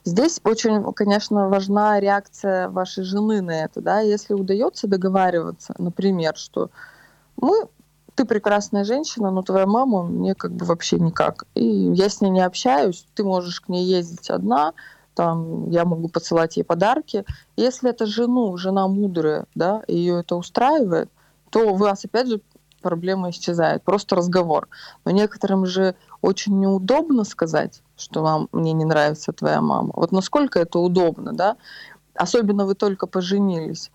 Здесь 0.04 0.40
очень, 0.44 0.82
конечно, 0.94 1.50
важна 1.50 2.00
реакция 2.00 2.70
вашей 2.70 3.04
жены 3.04 3.42
на 3.42 3.64
это. 3.64 3.82
Да? 3.82 4.00
Если 4.00 4.32
удается 4.32 4.86
договариваться, 4.86 5.74
например, 5.76 6.36
что 6.36 6.70
мы 7.36 7.68
ты 8.20 8.26
прекрасная 8.26 8.84
женщина, 8.84 9.30
но 9.30 9.40
твоя 9.40 9.64
мама 9.64 10.02
мне 10.02 10.34
как 10.34 10.52
бы 10.52 10.66
вообще 10.66 10.98
никак. 10.98 11.44
И 11.54 11.64
я 11.64 12.10
с 12.10 12.20
ней 12.20 12.28
не 12.28 12.44
общаюсь, 12.44 13.06
ты 13.14 13.24
можешь 13.24 13.62
к 13.62 13.70
ней 13.70 13.86
ездить 13.86 14.28
одна, 14.28 14.74
там, 15.14 15.70
я 15.70 15.86
могу 15.86 16.08
посылать 16.08 16.58
ей 16.58 16.62
подарки. 16.62 17.24
Если 17.56 17.88
это 17.88 18.04
жену, 18.04 18.58
жена 18.58 18.88
мудрая, 18.88 19.46
да, 19.54 19.82
ее 19.88 20.20
это 20.20 20.36
устраивает, 20.36 21.08
то 21.48 21.72
у 21.72 21.76
вас 21.76 22.04
опять 22.04 22.28
же 22.28 22.42
проблема 22.82 23.30
исчезает, 23.30 23.84
просто 23.84 24.16
разговор. 24.16 24.68
Но 25.06 25.12
некоторым 25.12 25.64
же 25.64 25.94
очень 26.20 26.60
неудобно 26.60 27.24
сказать, 27.24 27.82
что 27.96 28.20
вам 28.22 28.50
мне 28.52 28.74
не 28.74 28.84
нравится 28.84 29.32
твоя 29.32 29.62
мама. 29.62 29.92
Вот 29.94 30.12
насколько 30.12 30.58
это 30.58 30.78
удобно, 30.78 31.32
да? 31.32 31.56
Особенно 32.14 32.66
вы 32.66 32.74
только 32.74 33.06
поженились. 33.06 33.90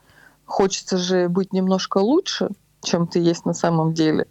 Хочется 0.46 0.98
же 0.98 1.30
быть 1.30 1.54
немножко 1.54 2.00
лучше, 2.00 2.50
чем 2.86 3.08
ты 3.08 3.20
есть 3.20 3.46
на 3.46 3.54
самом 3.54 3.94
деле. 3.94 4.26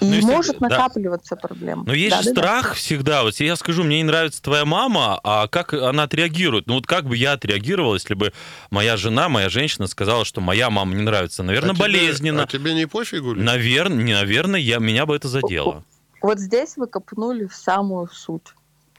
И 0.00 0.06
Ну, 0.06 0.12
если- 0.14 0.26
может 0.26 0.58
да. 0.58 0.68
накапливаться 0.68 1.36
проблема. 1.36 1.84
Но 1.86 1.94
есть 1.94 2.16
же 2.16 2.24
Да-да-да. 2.34 2.40
страх 2.60 2.74
всегда. 2.74 3.22
Вот 3.22 3.34
я 3.38 3.54
скажу, 3.54 3.84
мне 3.84 3.98
не 3.98 4.04
нравится 4.04 4.42
твоя 4.42 4.64
мама, 4.64 5.20
а 5.22 5.46
как 5.46 5.72
она 5.72 6.02
отреагирует? 6.02 6.66
Ну 6.66 6.74
вот 6.74 6.86
как 6.86 7.04
бы 7.06 7.16
я 7.16 7.32
отреагировал, 7.32 7.94
если 7.94 8.14
бы 8.14 8.32
моя 8.70 8.96
жена, 8.96 9.28
моя 9.28 9.48
женщина 9.48 9.86
сказала, 9.86 10.24
что 10.24 10.40
моя 10.40 10.68
мама 10.68 10.94
не 10.94 11.02
нравится? 11.02 11.44
Наверное, 11.44 11.70
А 11.70 11.74
тебе- 11.74 11.82
болезненно. 11.84 12.42
А 12.42 12.46
тебе 12.46 12.74
не 12.74 12.86
пофигу? 12.86 13.34
ли? 13.34 13.42
Наверное, 13.42 14.02
не, 14.02 14.14
наверное, 14.14 14.58
я, 14.60 14.78
меня 14.78 15.06
бы 15.06 15.14
это 15.14 15.28
задело. 15.28 15.84
Вот 16.20 16.40
здесь 16.40 16.76
вы 16.76 16.88
копнули 16.88 17.46
в 17.46 17.54
самую 17.54 18.08
суть 18.08 18.52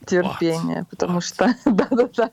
терпения, 0.06 0.86
потому 0.90 1.20
что, 1.20 1.54
да-да-да. 1.66 2.30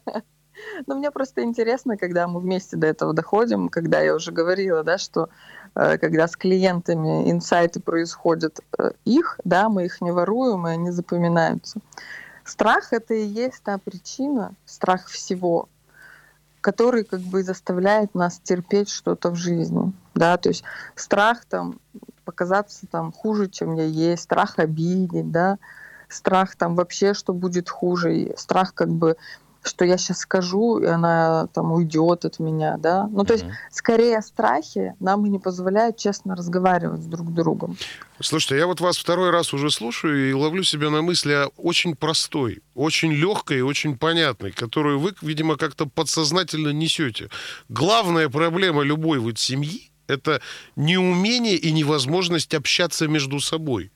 Но 0.87 0.95
мне 0.95 1.11
просто 1.11 1.43
интересно, 1.43 1.97
когда 1.97 2.27
мы 2.27 2.39
вместе 2.39 2.77
до 2.77 2.87
этого 2.87 3.13
доходим, 3.13 3.67
когда 3.67 3.99
я 3.99 4.15
уже 4.15 4.31
говорила, 4.31 4.83
да, 4.83 4.97
что 4.97 5.27
когда 5.73 6.27
с 6.27 6.35
клиентами 6.35 7.31
инсайты 7.31 7.79
происходят 7.79 8.59
э, 8.77 8.91
их, 9.05 9.39
да, 9.43 9.69
мы 9.69 9.85
их 9.85 10.01
не 10.01 10.11
воруем, 10.11 10.67
и 10.67 10.71
они 10.71 10.91
запоминаются. 10.91 11.79
Страх— 12.43 12.89
это 12.91 13.13
и 13.13 13.25
есть 13.25 13.63
та 13.63 13.77
причина, 13.77 14.53
страх 14.65 15.07
всего, 15.07 15.69
который 16.61 17.03
как 17.03 17.21
бы 17.21 17.43
заставляет 17.43 18.15
нас 18.15 18.39
терпеть 18.39 18.89
что-то 18.89 19.31
в 19.31 19.35
жизни, 19.35 19.93
да, 20.13 20.37
то 20.37 20.49
есть 20.49 20.63
страх 20.95 21.45
там 21.45 21.79
показаться 22.25 22.85
там 22.87 23.11
хуже, 23.11 23.49
чем 23.49 23.75
я 23.75 23.85
есть, 23.85 24.23
страх 24.23 24.59
обидеть, 24.59 25.31
да, 25.31 25.57
страх 26.07 26.55
там 26.55 26.75
вообще, 26.75 27.13
что 27.13 27.33
будет 27.33 27.69
хуже, 27.69 28.33
страх 28.37 28.73
как 28.73 28.89
бы, 28.89 29.17
что 29.63 29.85
я 29.85 29.97
сейчас 29.97 30.19
скажу, 30.19 30.79
и 30.79 30.85
она 30.85 31.47
там 31.53 31.71
уйдет 31.71 32.25
от 32.25 32.39
меня, 32.39 32.77
да. 32.77 33.07
Ну, 33.11 33.23
то 33.23 33.33
есть, 33.33 33.45
Мгм. 33.45 33.53
скорее 33.71 34.21
страхи 34.21 34.93
нам 34.99 35.25
и 35.25 35.29
не 35.29 35.39
позволяют 35.39 35.97
честно 35.97 36.35
разговаривать 36.35 37.01
с 37.01 37.05
друг 37.05 37.29
с 37.29 37.31
другом. 37.31 37.77
Слушайте, 38.19 38.57
я 38.57 38.67
вот 38.67 38.81
вас 38.81 38.97
второй 38.97 39.29
раз 39.29 39.53
уже 39.53 39.71
слушаю 39.71 40.29
и 40.29 40.33
ловлю 40.33 40.63
себя 40.63 40.89
на 40.89 41.01
мысли 41.01 41.31
о 41.31 41.47
очень 41.57 41.95
простой, 41.95 42.61
очень 42.75 43.13
легкой 43.13 43.59
и 43.59 43.61
очень 43.61 43.97
понятной, 43.97 44.51
которую 44.51 44.99
вы, 44.99 45.13
видимо, 45.21 45.55
как-то 45.55 45.85
подсознательно 45.85 46.69
несете. 46.73 47.29
Главная 47.69 48.27
проблема 48.29 48.83
любой 48.83 49.19
вот 49.19 49.39
семьи– 49.39 49.91
это 50.07 50.41
неумение 50.75 51.55
и 51.55 51.71
невозможность 51.71 52.53
общаться 52.53 53.07
между 53.07 53.39
собой. 53.39 53.91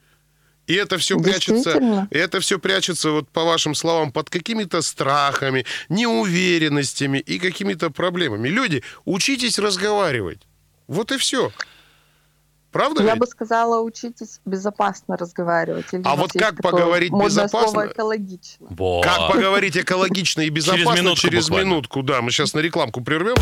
И 0.68 0.74
это 0.74 0.98
все 0.98 1.18
прячется, 1.20 2.08
это 2.12 2.40
все 2.42 2.60
прячется, 2.60 3.12
вот 3.12 3.30
по 3.30 3.44
вашим 3.46 3.74
словам, 3.74 4.12
под 4.12 4.30
какими-то 4.30 4.82
страхами, 4.82 5.66
неуверенностями 5.90 7.20
и 7.20 7.40
какими-то 7.40 7.90
проблемами. 7.90 8.50
Люди, 8.50 8.84
учитесь 9.06 9.58
разговаривать. 9.60 10.42
Вот 10.88 11.12
и 11.12 11.18
все. 11.18 11.52
Правда 12.72 13.02
Я 13.02 13.12
ведь? 13.12 13.20
бы 13.22 13.28
сказала, 13.28 13.82
учитесь 13.82 14.42
безопасно 14.46 15.16
разговаривать. 15.18 15.86
Или 15.94 16.02
А 16.04 16.16
вот 16.16 16.34
как 16.34 16.58
такое 16.58 16.72
поговорить 16.74 17.12
безопасно? 17.14 17.70
слово 17.72 17.88
экологично. 17.88 18.68
Во. 18.70 19.02
Как 19.02 19.32
поговорить 19.32 19.78
экологично 19.78 20.42
и 20.42 20.50
безопасно 20.50 20.96
минутку 20.96 21.22
через 21.22 21.48
буквально. 21.48 21.70
минутку? 21.70 22.04
Да, 22.04 22.22
мы 22.22 22.30
сейчас 22.32 22.54
на 22.54 22.60
рекламку 22.60 23.02
прервемся. 23.02 23.42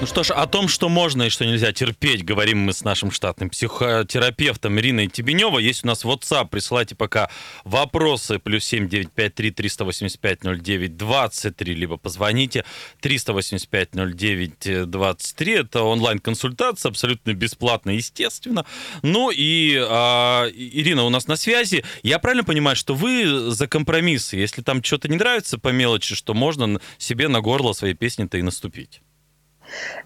Ну 0.00 0.06
что 0.06 0.22
ж, 0.22 0.30
о 0.30 0.46
том, 0.46 0.66
что 0.66 0.88
можно 0.88 1.24
и 1.24 1.28
что 1.28 1.44
нельзя 1.44 1.72
терпеть, 1.72 2.24
говорим 2.24 2.60
мы 2.60 2.72
с 2.72 2.84
нашим 2.84 3.10
штатным 3.10 3.50
психотерапевтом 3.50 4.80
Ириной 4.80 5.08
Тебенева. 5.08 5.58
Есть 5.58 5.84
у 5.84 5.88
нас 5.88 6.06
WhatsApp, 6.06 6.48
присылайте 6.48 6.94
пока 6.94 7.28
вопросы, 7.64 8.38
плюс 8.38 8.64
7953 8.64 9.50
385 9.50 10.38
09 10.42 10.96
23, 10.96 11.74
либо 11.74 11.98
позвоните 11.98 12.64
385 13.02 13.90
09 13.92 14.88
23. 14.90 15.52
Это 15.52 15.82
онлайн-консультация, 15.82 16.88
абсолютно 16.88 17.34
бесплатно, 17.34 17.90
естественно. 17.90 18.64
Ну 19.02 19.30
и 19.30 19.76
а, 19.86 20.46
Ирина 20.48 21.04
у 21.04 21.10
нас 21.10 21.26
на 21.26 21.36
связи. 21.36 21.84
Я 22.02 22.18
правильно 22.18 22.44
понимаю, 22.44 22.74
что 22.74 22.94
вы 22.94 23.50
за 23.50 23.66
компромиссы? 23.66 24.38
Если 24.38 24.62
там 24.62 24.82
что-то 24.82 25.08
не 25.08 25.16
нравится 25.16 25.58
по 25.58 25.68
мелочи, 25.68 26.14
что 26.14 26.32
можно 26.32 26.80
себе 26.96 27.28
на 27.28 27.42
горло 27.42 27.74
своей 27.74 27.92
песни-то 27.92 28.38
и 28.38 28.42
наступить? 28.42 29.02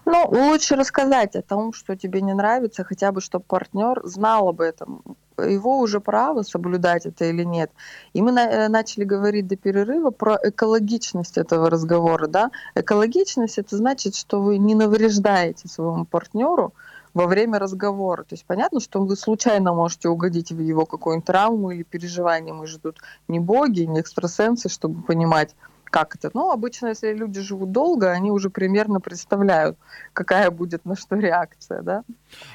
Ну, 0.05 0.27
лучше 0.29 0.75
рассказать 0.75 1.35
о 1.35 1.41
том, 1.41 1.73
что 1.73 1.95
тебе 1.95 2.21
не 2.21 2.33
нравится, 2.33 2.83
хотя 2.83 3.11
бы, 3.11 3.21
чтобы 3.21 3.45
партнер 3.47 4.01
знал 4.03 4.49
об 4.49 4.61
этом. 4.61 5.01
Его 5.37 5.79
уже 5.79 5.99
право 5.99 6.43
соблюдать 6.43 7.05
это 7.05 7.25
или 7.25 7.43
нет. 7.43 7.71
И 8.13 8.21
мы 8.21 8.31
на- 8.31 8.47
э, 8.47 8.67
начали 8.69 9.03
говорить 9.03 9.47
до 9.47 9.57
перерыва 9.57 10.11
про 10.11 10.39
экологичность 10.41 11.37
этого 11.37 11.69
разговора. 11.69 12.27
Да? 12.27 12.51
Экологичность 12.75 13.57
это 13.57 13.75
значит, 13.75 14.15
что 14.15 14.41
вы 14.41 14.57
не 14.57 14.75
навреждаете 14.75 15.67
своему 15.67 16.05
партнеру 16.05 16.73
во 17.13 17.27
время 17.27 17.59
разговора. 17.59 18.23
То 18.23 18.33
есть 18.33 18.45
понятно, 18.45 18.79
что 18.79 19.01
вы 19.01 19.15
случайно 19.15 19.73
можете 19.73 20.09
угодить 20.09 20.51
в 20.51 20.59
его 20.59 20.85
какую-нибудь 20.85 21.25
травму 21.25 21.71
или 21.71 21.83
переживание. 21.83 22.53
Мы 22.53 22.67
же 22.67 22.77
тут 22.77 22.97
не 23.27 23.39
боги, 23.39 23.81
не 23.81 24.01
экстрасенсы, 24.01 24.69
чтобы 24.69 25.01
понимать, 25.01 25.55
как 25.95 26.15
это. 26.15 26.29
Но 26.33 26.51
обычно, 26.51 26.87
если 26.87 27.13
люди 27.13 27.39
живут 27.39 27.71
долго, 27.71 28.11
они 28.11 28.29
уже 28.29 28.49
примерно 28.49 28.99
представляют, 28.99 29.77
какая 30.11 30.51
будет 30.51 30.83
на 30.83 30.97
что 30.97 31.15
реакция, 31.15 31.81
да. 31.83 32.03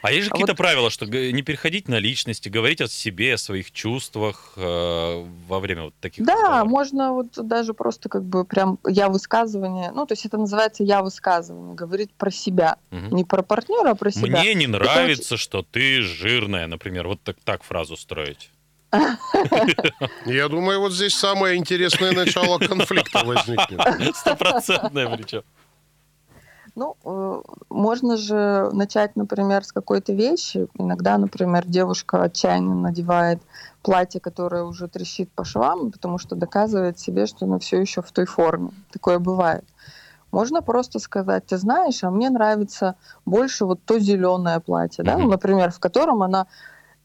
А 0.03 0.13
есть 0.13 0.25
же 0.25 0.29
А 0.29 0.33
какие-то 0.33 0.53
вот- 0.53 0.59
правила, 0.59 0.91
что 0.91 1.07
не 1.07 1.41
переходить 1.43 1.89
на 1.89 1.99
личности, 1.99 2.51
говорить 2.51 2.83
о 2.83 2.89
себе, 2.89 3.35
о 3.35 3.39
своих 3.39 3.73
чувствах 3.73 4.53
э, 4.57 5.25
во 5.49 5.59
время 5.59 5.85
вот 5.85 5.95
таких 6.01 6.27
Да, 6.27 6.35
разговоров? 6.35 6.69
можно 6.71 7.13
вот 7.15 7.29
даже 7.49 7.73
просто 7.73 8.11
как 8.11 8.25
бы 8.25 8.45
прям 8.45 8.79
я 8.87 9.09
высказывание, 9.09 9.91
ну 9.95 10.05
то 10.05 10.13
есть 10.13 10.27
это 10.27 10.37
называется 10.37 10.85
я 10.85 11.01
высказывание, 11.03 11.75
говорить 11.75 12.13
про 12.13 12.31
себя, 12.31 12.77
Мгм. 12.91 13.17
не 13.17 13.25
про 13.25 13.43
партнера, 13.43 13.93
а 13.93 13.95
про 13.95 14.11
себя. 14.11 14.41
Мне 14.43 14.53
не 14.55 14.67
нравится, 14.67 15.39
что 15.39 15.63
ты 15.63 16.03
жирная, 16.03 16.67
например. 16.67 17.09
Вот 17.09 17.23
так, 17.23 17.37
так 17.43 17.63
фразу 17.63 17.97
строить. 17.97 18.51
Я 20.27 20.49
думаю, 20.49 20.81
вот 20.81 20.93
здесь 20.93 21.15
самое 21.15 21.57
интересное 21.57 22.13
начало 22.13 22.59
конфликта 22.59 23.25
возникнет. 23.25 23.81
Стопроцентная 24.17 25.17
причем. 25.17 25.43
Ну, 26.77 26.97
э, 27.05 27.43
можно 27.69 28.17
же 28.17 28.71
начать, 28.73 29.17
например, 29.17 29.65
с 29.65 29.73
какой-то 29.73 30.13
вещи. 30.13 30.69
Иногда, 30.79 31.19
например, 31.19 31.67
девушка 31.67 32.23
отчаянно 32.23 32.75
надевает 32.75 33.43
платье, 33.83 34.21
которое 34.21 34.63
уже 34.63 34.89
трещит 34.89 35.31
по 35.33 35.45
швам, 35.45 35.91
потому 35.91 36.19
что 36.19 36.37
доказывает 36.37 36.99
себе, 36.99 37.27
что 37.27 37.47
она 37.47 37.59
все 37.59 37.81
еще 37.81 38.03
в 38.03 38.13
той 38.13 38.25
форме. 38.25 38.71
Такое 38.93 39.19
бывает. 39.19 39.65
Можно 40.33 40.63
просто 40.63 41.01
сказать, 41.01 41.47
ты 41.47 41.59
знаешь, 41.59 42.05
а 42.05 42.11
мне 42.11 42.31
нравится 42.31 42.95
больше 43.27 43.65
вот 43.65 43.81
то 43.85 43.99
зеленое 43.99 44.61
платье, 44.61 45.03
да, 45.03 45.19
ну, 45.19 45.29
например, 45.29 45.73
в 45.73 45.81
котором 45.81 46.23
она 46.23 46.47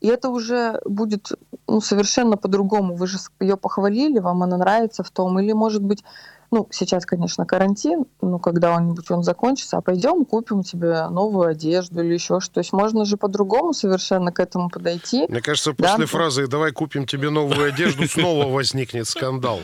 и 0.02 0.08
это 0.08 0.30
уже 0.30 0.80
будет 0.86 1.32
ну, 1.68 1.82
совершенно 1.82 2.38
по-другому. 2.38 2.96
Вы 2.96 3.08
же 3.08 3.18
ее 3.40 3.58
похвалили, 3.58 4.20
вам 4.20 4.44
она 4.44 4.58
нравится 4.58 5.04
в 5.04 5.10
том. 5.10 5.40
Или, 5.40 5.54
может 5.54 5.82
быть, 5.82 6.04
ну, 6.52 6.68
сейчас, 6.72 7.06
конечно, 7.06 7.46
карантин, 7.46 8.06
ну, 8.22 8.40
когда-нибудь 8.40 9.10
он 9.10 9.24
закончится, 9.24 9.78
а 9.78 9.82
пойдем 9.82 10.26
купим 10.26 10.64
тебе 10.64 11.08
новую 11.10 11.48
одежду 11.48 12.04
или 12.04 12.14
еще 12.14 12.40
что. 12.40 12.56
То 12.56 12.60
есть 12.60 12.72
можно 12.72 13.06
же 13.06 13.18
по-другому 13.18 13.74
совершенно 13.74 14.32
к 14.32 14.40
этому 14.40 14.70
подойти. 14.70 15.26
Мне 15.28 15.42
кажется, 15.42 15.74
Да, 15.78 15.84
после 15.84 16.04
ну- 16.04 16.08
фразы 16.08 16.48
«давай 16.48 16.72
купим 16.72 17.06
тебе 17.06 17.30
новую 17.30 17.68
одежду» 17.68 18.04
снова 18.08 18.46
возникнет 18.46 19.08
скандал. 19.08 19.60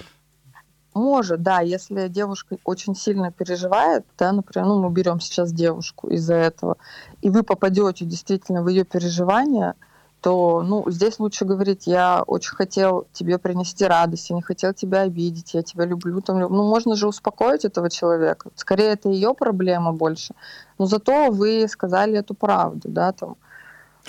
Может, 0.93 1.41
да, 1.41 1.61
если 1.61 2.09
девушка 2.09 2.57
очень 2.65 2.95
сильно 2.95 3.31
переживает, 3.31 4.05
да, 4.17 4.33
например, 4.33 4.67
ну, 4.67 4.81
мы 4.81 4.89
берем 4.91 5.21
сейчас 5.21 5.53
девушку 5.53 6.09
из-за 6.09 6.33
этого, 6.35 6.75
и 7.21 7.29
вы 7.29 7.43
попадете 7.43 8.03
действительно 8.03 8.61
в 8.61 8.67
ее 8.67 8.83
переживания, 8.83 9.75
то, 10.21 10.61
ну, 10.61 10.89
здесь 10.89 11.19
лучше 11.19 11.45
говорить, 11.45 11.87
я 11.87 12.23
очень 12.27 12.55
хотел 12.55 13.07
тебе 13.11 13.39
принести 13.39 13.85
радость, 13.85 14.29
я 14.29 14.35
не 14.35 14.43
хотел 14.43 14.73
тебя 14.73 15.01
обидеть, 15.01 15.55
я 15.55 15.63
тебя 15.63 15.85
люблю, 15.85 16.21
там, 16.21 16.39
ну, 16.39 16.69
можно 16.69 16.95
же 16.95 17.07
успокоить 17.07 17.65
этого 17.65 17.89
человека. 17.89 18.51
Скорее, 18.55 18.89
это 18.89 19.09
ее 19.09 19.33
проблема 19.33 19.93
больше. 19.93 20.35
Но 20.77 20.85
зато 20.85 21.31
вы 21.31 21.67
сказали 21.67 22.19
эту 22.19 22.35
правду, 22.35 22.87
да, 22.89 23.11
там. 23.11 23.35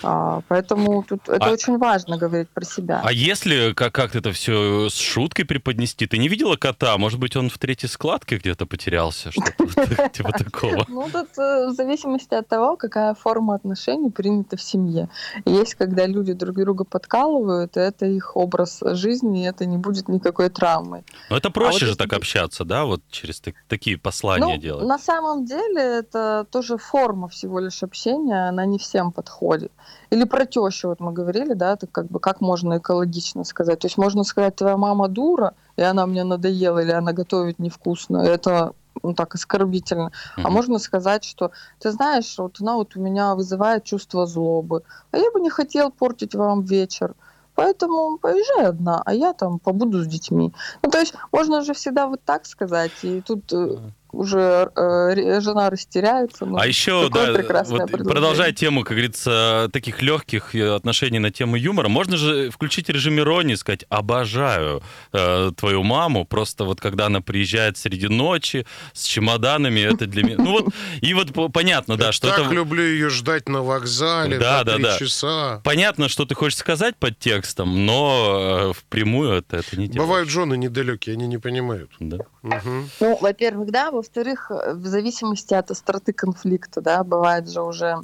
А, 0.02 0.40
поэтому 0.48 1.02
тут 1.02 1.28
это 1.28 1.46
А- 1.46 1.52
очень 1.52 1.78
важно 1.78 2.16
говорить 2.16 2.48
про 2.48 2.64
себя. 2.64 3.00
А 3.04 3.12
если 3.12 3.72
как- 3.72 3.92
как-то 3.94 4.18
это 4.18 4.32
все 4.32 4.88
с 4.88 4.96
шуткой 4.96 5.44
преподнести? 5.44 6.06
Ты 6.06 6.18
не 6.18 6.28
видела 6.28 6.56
кота? 6.56 6.96
Может 6.98 7.18
быть, 7.18 7.36
он 7.36 7.50
в 7.50 7.58
третьей 7.58 7.88
складке 7.88 8.36
где-то 8.38 8.66
потерялся? 8.66 9.30
Что-то 9.30 10.08
типа 10.12 10.32
такого. 10.32 10.84
Ну, 10.88 11.08
тут 11.12 11.28
э, 11.38 11.68
в 11.68 11.72
зависимости 11.72 12.34
от 12.34 12.48
того, 12.48 12.76
какая 12.76 13.14
форма 13.14 13.54
отношений 13.54 14.10
принята 14.10 14.56
в 14.56 14.62
семье. 14.62 15.08
Есть, 15.44 15.74
когда 15.74 16.06
люди 16.06 16.32
друг 16.32 16.56
друга 16.56 16.84
подкалывают, 16.84 17.76
это 17.76 18.06
их 18.06 18.36
образ 18.36 18.80
жизни, 18.82 19.42
и 19.42 19.46
это 19.46 19.66
не 19.66 19.78
будет 19.78 20.08
никакой 20.08 20.48
травмой. 20.48 21.04
Но 21.30 21.36
это 21.36 21.50
проще 21.50 21.86
вот 21.86 21.90
же 21.92 21.96
так 21.96 22.12
общаться, 22.12 22.64
да? 22.64 22.84
Вот 22.84 23.02
через 23.10 23.40
так- 23.40 23.54
такие 23.68 23.98
послания 23.98 24.54
ну, 24.54 24.60
делать. 24.60 24.86
на 24.86 24.98
самом 24.98 25.44
деле 25.44 25.80
это 25.80 26.46
тоже 26.50 26.76
форма 26.78 27.28
всего 27.28 27.60
лишь 27.60 27.82
общения, 27.82 28.48
она 28.48 28.66
не 28.66 28.78
всем 28.78 29.12
подходит. 29.12 29.72
Или 30.10 30.24
про 30.24 30.44
тещу, 30.46 30.88
вот 30.88 31.00
мы 31.00 31.12
говорили, 31.12 31.54
да, 31.54 31.72
это 31.72 31.86
как 31.86 32.06
бы 32.06 32.20
как 32.20 32.40
можно 32.40 32.78
экологично 32.78 33.44
сказать. 33.44 33.80
То 33.80 33.86
есть 33.86 33.98
можно 33.98 34.24
сказать, 34.24 34.56
твоя 34.56 34.76
мама 34.76 35.08
дура, 35.08 35.54
и 35.76 35.82
она 35.82 36.06
мне 36.06 36.24
надоела, 36.24 36.80
или 36.80 36.92
она 36.92 37.12
готовит 37.12 37.58
невкусно. 37.58 38.18
Это 38.18 38.72
ну, 39.02 39.14
так 39.14 39.34
оскорбительно. 39.34 40.12
Mm-hmm. 40.36 40.42
А 40.44 40.50
можно 40.50 40.78
сказать, 40.78 41.24
что 41.24 41.50
ты 41.78 41.90
знаешь, 41.90 42.38
вот 42.38 42.60
она 42.60 42.76
вот 42.76 42.96
у 42.96 43.00
меня 43.00 43.34
вызывает 43.34 43.84
чувство 43.84 44.26
злобы, 44.26 44.82
а 45.10 45.18
я 45.18 45.30
бы 45.30 45.40
не 45.40 45.50
хотел 45.50 45.90
портить 45.90 46.34
вам 46.34 46.62
вечер. 46.62 47.14
Поэтому 47.54 48.18
поезжай 48.18 48.66
одна, 48.66 49.02
а 49.04 49.12
я 49.12 49.34
там 49.34 49.58
побуду 49.58 50.02
с 50.02 50.06
детьми. 50.06 50.54
Ну, 50.82 50.90
то 50.90 50.98
есть 50.98 51.14
можно 51.32 51.62
же 51.62 51.74
всегда 51.74 52.06
вот 52.06 52.22
так 52.24 52.46
сказать, 52.46 52.92
и 53.02 53.20
тут 53.20 53.52
э, 53.52 53.78
уже 54.12 54.70
э, 54.76 55.40
жена 55.40 55.70
растеряется. 55.70 56.44
Ну, 56.44 56.58
а 56.58 56.66
еще, 56.66 57.08
да, 57.08 57.32
вот 57.64 57.90
продолжая 57.90 58.52
тему, 58.52 58.82
как 58.84 58.92
говорится, 58.92 59.70
таких 59.72 60.02
легких 60.02 60.54
э, 60.54 60.74
отношений 60.74 61.18
на 61.18 61.30
тему 61.30 61.56
юмора, 61.56 61.88
можно 61.88 62.16
же 62.16 62.50
включить 62.50 62.88
режим 62.90 63.18
иронии, 63.18 63.54
сказать, 63.54 63.84
обожаю 63.88 64.82
э, 65.12 65.50
твою 65.56 65.82
маму, 65.82 66.26
просто 66.26 66.64
вот 66.64 66.80
когда 66.80 67.06
она 67.06 67.20
приезжает 67.22 67.78
среди 67.78 68.08
ночи 68.08 68.66
с 68.92 69.04
чемоданами, 69.04 69.80
это 69.80 70.06
для 70.06 70.22
меня... 70.22 70.36
Ну 70.38 70.52
вот, 70.52 70.68
и 71.00 71.14
вот 71.14 71.32
понятно, 71.52 71.96
да, 71.96 72.12
что 72.12 72.28
так 72.28 72.40
это... 72.40 72.50
люблю 72.50 72.82
ее 72.82 73.08
ждать 73.08 73.48
на 73.48 73.62
вокзале 73.62 74.38
да, 74.38 74.62
да, 74.64 74.78
да. 74.78 74.98
часа. 74.98 75.60
Понятно, 75.64 76.08
что 76.08 76.26
ты 76.26 76.34
хочешь 76.34 76.58
сказать 76.58 76.96
под 76.96 77.18
текстом, 77.18 77.86
но 77.86 78.70
э, 78.70 78.72
впрямую 78.78 79.32
это, 79.32 79.58
это 79.58 79.76
не 79.78 79.88
делаешь. 79.88 80.08
Бывают 80.08 80.28
жены 80.28 80.56
недалекие, 80.56 81.14
они 81.14 81.26
не 81.26 81.38
понимают. 81.38 81.90
Да. 81.98 82.18
Угу. 82.42 82.88
Ну, 83.00 83.18
во-первых, 83.20 83.70
да, 83.70 83.90
во-вторых, 84.02 84.50
э, 84.50 84.74
в 84.74 84.86
зависимости 84.86 85.54
от 85.54 85.70
остроты 85.70 86.12
конфликта, 86.12 86.80
да, 86.80 87.04
бывает 87.04 87.48
же 87.48 87.62
уже 87.62 88.00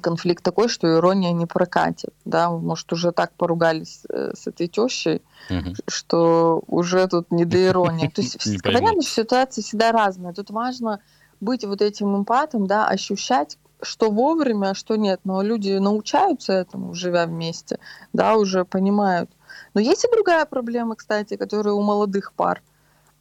конфликт 0.00 0.42
такой, 0.42 0.68
что 0.68 0.92
ирония 0.92 1.32
не 1.32 1.46
прокатит, 1.46 2.14
да, 2.24 2.50
может, 2.50 2.92
уже 2.92 3.12
так 3.12 3.32
поругались 3.32 4.02
э, 4.08 4.32
с 4.34 4.46
этой 4.46 4.66
тещей, 4.66 5.22
угу. 5.50 5.74
что 5.86 6.62
уже 6.66 7.06
тут 7.08 7.30
не 7.30 7.44
до 7.44 7.66
иронии. 7.66 8.08
То 8.08 8.22
есть, 8.22 8.62
понятно, 8.62 9.02
что 9.02 9.22
ситуация 9.22 9.62
всегда 9.62 9.92
разная. 9.92 10.32
Тут 10.32 10.50
важно 10.50 11.00
быть 11.40 11.64
вот 11.64 11.82
этим 11.82 12.16
эмпатом, 12.16 12.66
да, 12.66 12.88
ощущать, 12.88 13.58
что 13.82 14.10
вовремя, 14.10 14.70
а 14.70 14.74
что 14.74 14.96
нет. 14.96 15.20
Но 15.24 15.42
люди 15.42 15.72
научаются 15.72 16.52
этому, 16.52 16.94
живя 16.94 17.26
вместе, 17.26 17.78
да, 18.12 18.36
уже 18.36 18.64
понимают. 18.64 19.30
Но 19.74 19.80
есть 19.80 20.04
и 20.04 20.10
другая 20.10 20.46
проблема, 20.46 20.96
кстати, 20.96 21.36
которая 21.36 21.74
у 21.74 21.82
молодых 21.82 22.32
пар. 22.32 22.62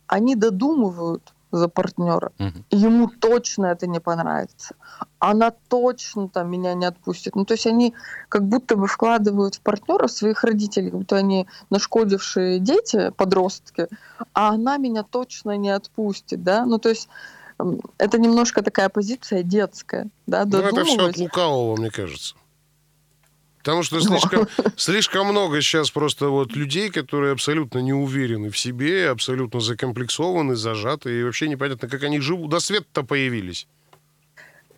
Они 0.07 0.35
додумывают, 0.35 1.33
за 1.51 1.67
партнера. 1.67 2.31
Угу. 2.39 2.63
Ему 2.71 3.07
точно 3.07 3.67
это 3.67 3.87
не 3.87 3.99
понравится. 3.99 4.75
Она 5.19 5.51
точно 5.51 6.29
там 6.29 6.49
меня 6.49 6.73
не 6.73 6.85
отпустит. 6.85 7.35
Ну, 7.35 7.45
то 7.45 7.53
есть 7.53 7.67
они 7.67 7.93
как 8.29 8.43
будто 8.43 8.75
бы 8.75 8.87
вкладывают 8.87 9.55
в 9.55 9.61
партнера 9.61 10.07
своих 10.07 10.43
родителей, 10.43 10.89
как 10.89 10.99
будто 10.99 11.17
они 11.17 11.47
нашкодившие 11.69 12.59
дети, 12.59 13.11
подростки, 13.15 13.87
а 14.33 14.49
она 14.49 14.77
меня 14.77 15.03
точно 15.03 15.57
не 15.57 15.69
отпустит, 15.69 16.43
да. 16.43 16.65
Ну, 16.65 16.77
то 16.79 16.89
есть 16.89 17.09
это 17.97 18.19
немножко 18.19 18.63
такая 18.63 18.89
позиция 18.89 19.43
детская, 19.43 20.09
да, 20.27 20.45
Ну, 20.45 20.59
это 20.59 20.83
все 20.85 21.07
от 21.07 21.17
лукавого, 21.17 21.75
мне 21.75 21.89
кажется. 21.91 22.35
Потому 23.63 23.83
что 23.83 23.99
слишком, 23.99 24.47
слишком 24.75 25.27
много 25.27 25.61
сейчас 25.61 25.91
просто 25.91 26.29
вот 26.29 26.55
людей, 26.55 26.89
которые 26.89 27.33
абсолютно 27.33 27.79
не 27.79 27.93
уверены 27.93 28.49
в 28.49 28.57
себе, 28.57 29.09
абсолютно 29.09 29.59
закомплексованы, 29.59 30.55
зажаты, 30.55 31.19
и 31.19 31.23
вообще 31.23 31.47
непонятно, 31.47 31.87
как 31.87 32.03
они 32.03 32.19
живут, 32.19 32.49
до 32.49 32.59
света-то 32.59 33.03
появились. 33.03 33.67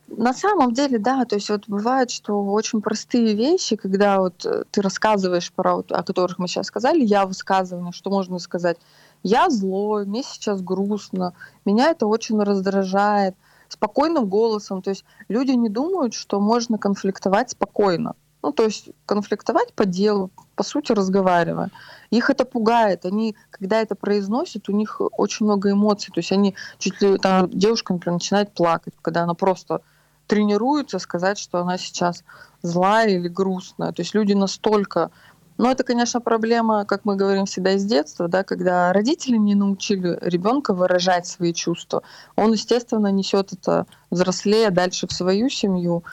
На 0.07 0.33
самом 0.33 0.73
деле, 0.73 0.99
да, 0.99 1.25
то 1.25 1.35
есть 1.35 1.49
вот 1.49 1.63
бывает, 1.67 2.11
что 2.11 2.43
очень 2.43 2.81
простые 2.81 3.33
вещи, 3.33 3.75
когда 3.77 4.19
вот 4.19 4.45
э, 4.45 4.63
ты 4.69 4.81
рассказываешь 4.81 5.51
про, 5.51 5.77
вот, 5.77 5.91
о 5.91 6.03
которых 6.03 6.37
мы 6.37 6.47
сейчас 6.47 6.67
сказали, 6.67 7.01
я 7.01 7.25
высказывание, 7.25 7.93
что 7.93 8.09
можно 8.09 8.37
сказать, 8.37 8.77
я 9.23 9.49
злой, 9.49 10.05
мне 10.05 10.21
сейчас 10.21 10.61
грустно, 10.61 11.33
меня 11.65 11.89
это 11.89 12.05
очень 12.05 12.39
раздражает, 12.43 13.36
спокойным 13.69 14.25
голосом, 14.25 14.81
то 14.81 14.91
есть 14.91 15.03
люди 15.29 15.51
не 15.51 15.69
думают, 15.69 16.13
что 16.13 16.39
можно 16.39 16.77
конфликтовать 16.77 17.51
спокойно. 17.51 18.15
Ну, 18.43 18.51
то 18.51 18.65
есть 18.65 18.89
конфликтовать 19.06 19.73
по 19.73 19.86
делу, 19.86 20.29
по 20.56 20.63
сути, 20.63 20.91
разговаривая. 20.91 21.71
Их 22.12 22.29
это 22.29 22.43
пугает. 22.43 23.06
Они, 23.06 23.36
когда 23.49 23.82
это 23.82 23.95
произносят, 23.95 24.67
у 24.67 24.73
них 24.73 25.01
очень 25.17 25.45
много 25.45 25.71
эмоций. 25.71 26.12
То 26.13 26.19
есть 26.19 26.32
они 26.34 26.53
чуть 26.77 27.01
ли, 27.01 27.17
там, 27.17 27.49
девушка, 27.49 27.93
например, 27.93 28.15
начинает 28.15 28.53
плакать, 28.53 28.93
когда 29.01 29.23
она 29.23 29.34
просто 29.34 29.79
тренируется 30.27 30.99
сказать, 30.99 31.39
что 31.39 31.60
она 31.60 31.77
сейчас 31.77 32.23
злая 32.62 33.10
или 33.10 33.29
грустная. 33.29 33.93
То 33.93 34.01
есть 34.01 34.13
люди 34.13 34.34
настолько... 34.34 35.10
Ну, 35.58 35.69
это, 35.69 35.84
конечно, 35.84 36.19
проблема, 36.19 36.84
как 36.84 37.06
мы 37.06 37.15
говорим 37.15 37.45
всегда 37.45 37.71
из 37.73 37.86
детства, 37.86 38.27
да, 38.27 38.43
когда 38.43 38.91
родители 38.91 39.38
не 39.38 39.56
научили 39.56 40.17
ребенка 40.21 40.73
выражать 40.73 41.27
свои 41.27 41.53
чувства. 41.53 42.03
Он, 42.36 42.51
естественно, 42.51 43.08
несет 43.08 43.53
это 43.53 43.86
взрослее 44.10 44.69
дальше 44.71 45.08
в 45.08 45.13
свою 45.13 45.49
семью. 45.49 46.03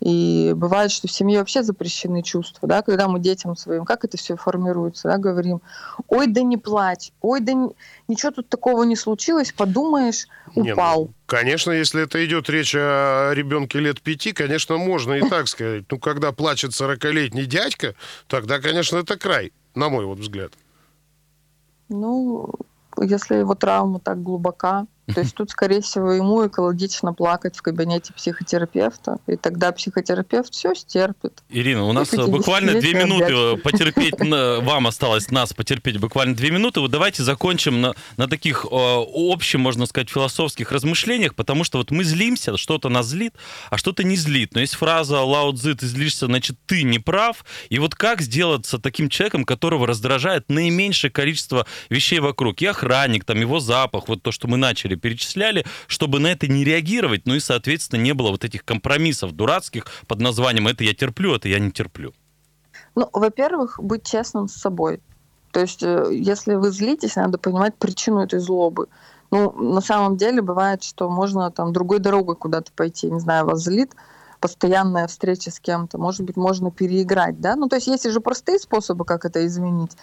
И 0.00 0.52
бывает, 0.54 0.90
что 0.90 1.08
в 1.08 1.12
семье 1.12 1.38
вообще 1.38 1.62
запрещены 1.62 2.22
чувства, 2.22 2.68
да, 2.68 2.82
когда 2.82 3.08
мы 3.08 3.20
детям 3.20 3.56
своим, 3.56 3.84
как 3.84 4.04
это 4.04 4.18
все 4.18 4.36
формируется, 4.36 5.08
да, 5.08 5.18
говорим, 5.18 5.62
ой, 6.08 6.26
да 6.26 6.42
не 6.42 6.58
плачь, 6.58 7.12
ой, 7.22 7.40
да 7.40 7.52
не... 7.52 7.70
ничего 8.08 8.32
тут 8.32 8.48
такого 8.48 8.82
не 8.82 8.96
случилось, 8.96 9.52
подумаешь, 9.52 10.26
упал. 10.54 11.00
Не, 11.00 11.06
ну, 11.06 11.14
конечно, 11.26 11.70
если 11.70 12.02
это 12.02 12.24
идет 12.26 12.50
речь 12.50 12.74
о 12.76 13.32
ребенке 13.32 13.78
лет 13.78 14.02
пяти, 14.02 14.32
конечно, 14.32 14.76
можно 14.76 15.14
и 15.14 15.28
так 15.28 15.48
сказать. 15.48 15.84
Ну, 15.90 15.98
когда 15.98 16.32
плачет 16.32 16.72
40-летний 16.72 17.46
дядька, 17.46 17.94
тогда, 18.26 18.58
конечно, 18.58 18.98
это 18.98 19.16
край, 19.16 19.52
на 19.74 19.88
мой 19.88 20.04
вот 20.04 20.18
взгляд. 20.18 20.52
Ну, 21.88 22.52
если 23.00 23.36
его 23.36 23.54
травма 23.54 24.00
так 24.00 24.22
глубока, 24.22 24.86
то 25.06 25.20
есть 25.20 25.34
тут, 25.34 25.50
скорее 25.50 25.80
всего, 25.80 26.12
ему 26.12 26.46
экологично 26.46 27.12
плакать 27.12 27.56
в 27.56 27.62
кабинете 27.62 28.12
психотерапевта, 28.12 29.18
и 29.26 29.36
тогда 29.36 29.72
психотерапевт 29.72 30.52
все 30.52 30.74
стерпит. 30.74 31.42
Ирина, 31.50 31.84
у 31.84 31.92
нас 31.92 32.10
буквально 32.14 32.80
две 32.80 32.94
минуты 32.94 33.56
потерпеть, 33.58 34.14
вам 34.18 34.86
осталось 34.86 35.30
нас 35.30 35.52
потерпеть 35.52 35.98
буквально 35.98 36.34
две 36.34 36.50
минуты. 36.50 36.80
Вот 36.80 36.90
давайте 36.90 37.22
закончим 37.22 37.80
на, 37.80 37.94
на 38.16 38.28
таких 38.28 38.66
общих, 38.70 39.60
можно 39.60 39.86
сказать, 39.86 40.08
философских 40.08 40.72
размышлениях, 40.72 41.34
потому 41.34 41.64
что 41.64 41.78
вот 41.78 41.90
мы 41.90 42.04
злимся, 42.04 42.56
что-то 42.56 42.88
нас 42.88 43.06
злит, 43.06 43.34
а 43.70 43.78
что-то 43.78 44.04
не 44.04 44.16
злит. 44.16 44.54
Но 44.54 44.60
есть 44.60 44.74
фраза 44.74 45.20
«Лао 45.20 45.52
Цзи, 45.52 45.74
ты 45.74 45.86
злишься, 45.86 46.26
значит, 46.26 46.56
ты 46.66 46.82
не 46.82 46.98
прав». 46.98 47.44
И 47.68 47.78
вот 47.78 47.94
как 47.94 48.20
сделаться 48.20 48.78
таким 48.78 49.08
человеком, 49.08 49.44
которого 49.44 49.86
раздражает 49.86 50.48
наименьшее 50.48 51.10
количество 51.10 51.66
вещей 51.90 52.20
вокруг? 52.20 52.62
И 52.62 52.66
охранник, 52.66 53.24
там, 53.24 53.38
его 53.38 53.60
запах, 53.60 54.08
вот 54.08 54.22
то, 54.22 54.32
что 54.32 54.48
мы 54.48 54.56
начали 54.56 54.93
перечисляли, 54.96 55.34
перечисляли, 55.34 55.64
чтобы 55.86 56.20
на 56.20 56.28
это 56.28 56.48
не 56.48 56.64
реагировать, 56.64 57.26
ну 57.26 57.34
и, 57.34 57.40
соответственно, 57.40 58.00
не 58.00 58.14
было 58.14 58.30
вот 58.30 58.44
этих 58.44 58.64
компромиссов 58.64 59.32
дурацких 59.32 59.86
под 60.06 60.20
названием 60.20 60.68
«это 60.68 60.84
я 60.84 60.94
терплю, 60.94 61.34
это 61.34 61.48
я 61.48 61.58
не 61.58 61.70
терплю». 61.70 62.12
Ну, 62.94 63.08
во-первых, 63.12 63.80
быть 63.82 64.06
честным 64.06 64.48
с 64.48 64.54
собой. 64.54 65.00
То 65.52 65.60
есть, 65.60 65.82
э, 65.82 66.08
если 66.10 66.54
вы 66.54 66.70
злитесь, 66.70 67.16
надо 67.16 67.38
понимать 67.38 67.76
причину 67.76 68.20
этой 68.20 68.38
злобы. 68.38 68.88
Ну, 69.30 69.52
на 69.52 69.80
самом 69.80 70.16
деле 70.16 70.42
бывает, 70.42 70.82
что 70.82 71.08
можно 71.10 71.50
там 71.50 71.72
другой 71.72 71.98
дорогой 71.98 72.36
куда-то 72.36 72.72
пойти, 72.72 73.10
не 73.10 73.20
знаю, 73.20 73.46
вас 73.46 73.62
злит, 73.62 73.92
постоянная 74.40 75.06
встреча 75.06 75.50
с 75.50 75.58
кем-то, 75.58 75.98
может 75.98 76.22
быть, 76.22 76.36
можно 76.36 76.70
переиграть, 76.70 77.40
да? 77.40 77.56
Ну, 77.56 77.68
то 77.68 77.76
есть 77.76 77.86
есть 77.86 78.10
же 78.10 78.20
простые 78.20 78.58
способы, 78.58 79.04
как 79.04 79.24
это 79.24 79.44
изменить. 79.46 79.96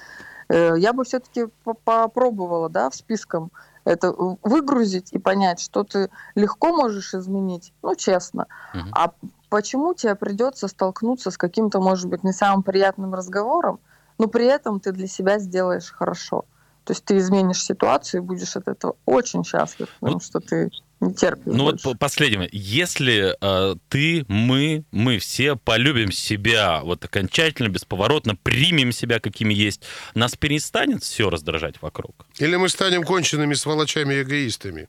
Э, 0.50 0.74
я 0.78 0.94
бы 0.94 1.04
все-таки 1.04 1.46
попробовала, 1.84 2.70
да, 2.70 2.90
в 2.90 2.96
списком 2.96 3.52
это 3.86 4.12
выгрузить 4.12 5.12
и 5.12 5.20
понять, 5.20 5.60
что 5.60 5.84
ты 5.84 6.10
легко 6.36 6.76
можешь 6.76 7.14
изменить, 7.14 7.74
ну, 7.82 7.96
честно. 7.96 8.48
Угу. 8.74 8.84
А 8.94 9.14
почему 9.50 9.94
тебе 9.94 10.16
придется 10.16 10.68
столкнуться 10.68 11.32
с 11.32 11.38
каким-то, 11.38 11.80
может 11.80 12.08
быть, 12.10 12.24
не 12.24 12.32
самым 12.32 12.64
приятным 12.64 13.14
разговором, 13.14 13.80
но 14.18 14.28
при 14.28 14.46
этом 14.46 14.80
ты 14.80 14.92
для 14.92 15.08
себя 15.08 15.40
сделаешь 15.40 15.92
хорошо. 15.92 16.46
То 16.84 16.94
есть 16.94 17.06
ты 17.06 17.18
изменишь 17.18 17.64
ситуацию 17.64 18.22
и 18.22 18.26
будешь 18.26 18.56
от 18.56 18.68
этого 18.68 18.96
очень 19.06 19.44
счастлив, 19.44 19.90
потому 20.00 20.20
что 20.20 20.40
ты 20.40 20.72
не 21.02 21.14
терпишь. 21.14 21.54
Ну 21.54 21.66
больше. 21.66 21.88
вот 21.88 22.00
последнее. 22.00 22.48
Если 22.52 23.36
э, 23.42 23.76
ты, 23.90 24.24
мы, 24.28 24.86
мы 24.92 25.18
все 25.18 25.56
полюбим 25.56 26.12
себя 26.12 26.82
вот 26.84 27.04
окончательно, 27.04 27.70
бесповоротно, 27.70 28.36
примем 28.36 28.92
себя, 28.92 29.20
какими 29.20 29.54
есть, 29.54 29.84
нас 30.14 30.36
перестанет 30.36 31.04
все 31.04 31.30
раздражать 31.30 31.82
вокруг? 31.82 32.28
Или 32.38 32.56
мы 32.56 32.70
станем 32.70 33.04
конченными 33.04 33.56
сволочами 33.56 34.14
и 34.14 34.22
эгоистами? 34.22 34.88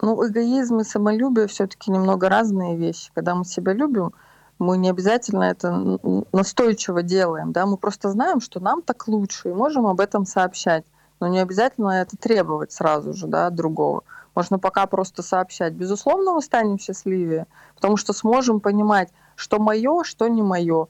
Ну, 0.00 0.26
эгоизм 0.26 0.80
и 0.80 0.84
самолюбие 0.84 1.46
все-таки 1.46 1.90
немного 1.90 2.28
разные 2.28 2.76
вещи. 2.76 3.10
Когда 3.14 3.34
мы 3.34 3.44
себя 3.44 3.72
любим, 3.72 4.12
мы 4.58 4.78
не 4.78 4.90
обязательно 4.90 5.44
это 5.44 5.98
настойчиво 6.32 7.02
делаем, 7.02 7.52
да, 7.52 7.66
мы 7.66 7.76
просто 7.76 8.10
знаем, 8.10 8.40
что 8.40 8.60
нам 8.60 8.82
так 8.82 9.08
лучше, 9.08 9.50
и 9.50 9.52
можем 9.52 9.86
об 9.86 10.00
этом 10.00 10.24
сообщать, 10.24 10.84
но 11.20 11.28
не 11.28 11.40
обязательно 11.40 11.90
это 12.00 12.16
требовать 12.16 12.72
сразу 12.72 13.12
же, 13.12 13.26
да, 13.26 13.48
от 13.48 13.54
другого. 13.54 14.04
Можно 14.34 14.58
пока 14.58 14.86
просто 14.86 15.22
сообщать. 15.22 15.74
Безусловно, 15.74 16.32
мы 16.32 16.42
станем 16.42 16.78
счастливее, 16.78 17.46
потому 17.74 17.96
что 17.96 18.12
сможем 18.12 18.60
понимать, 18.60 19.10
что 19.36 19.58
мое, 19.58 20.04
что 20.04 20.28
не 20.28 20.42
мое. 20.42 20.88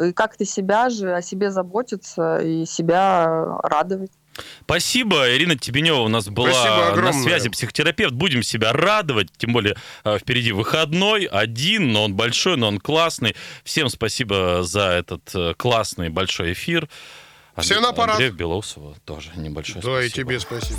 И 0.00 0.12
как-то 0.12 0.44
себя 0.44 0.90
же, 0.90 1.14
о 1.14 1.22
себе 1.22 1.50
заботиться 1.50 2.38
и 2.38 2.64
себя 2.66 3.58
радовать. 3.62 4.12
Спасибо. 4.62 5.34
Ирина 5.34 5.56
Тебенева 5.56 5.98
у 5.98 6.08
нас 6.08 6.28
была 6.28 6.94
на 6.94 7.12
связи, 7.12 7.48
психотерапевт. 7.48 8.14
Будем 8.14 8.42
себя 8.42 8.72
радовать, 8.72 9.28
тем 9.36 9.52
более 9.52 9.76
э, 10.04 10.18
впереди 10.18 10.52
выходной, 10.52 11.24
один, 11.24 11.92
но 11.92 12.04
он 12.04 12.14
большой, 12.14 12.56
но 12.56 12.68
он 12.68 12.78
классный. 12.78 13.34
Всем 13.64 13.88
спасибо 13.88 14.62
за 14.62 14.82
этот 14.90 15.34
э, 15.34 15.54
классный 15.56 16.08
большой 16.08 16.52
эфир. 16.52 16.88
Всем 17.56 17.82
на 17.82 17.92
парад. 17.92 18.14
Андрею 18.14 18.34
Белоусову 18.34 18.94
тоже 19.04 19.30
небольшое 19.34 19.82
да, 19.82 19.82
спасибо. 19.82 20.00
Да, 20.00 20.04
и 20.04 20.10
тебе 20.10 20.40
спасибо. 20.40 20.78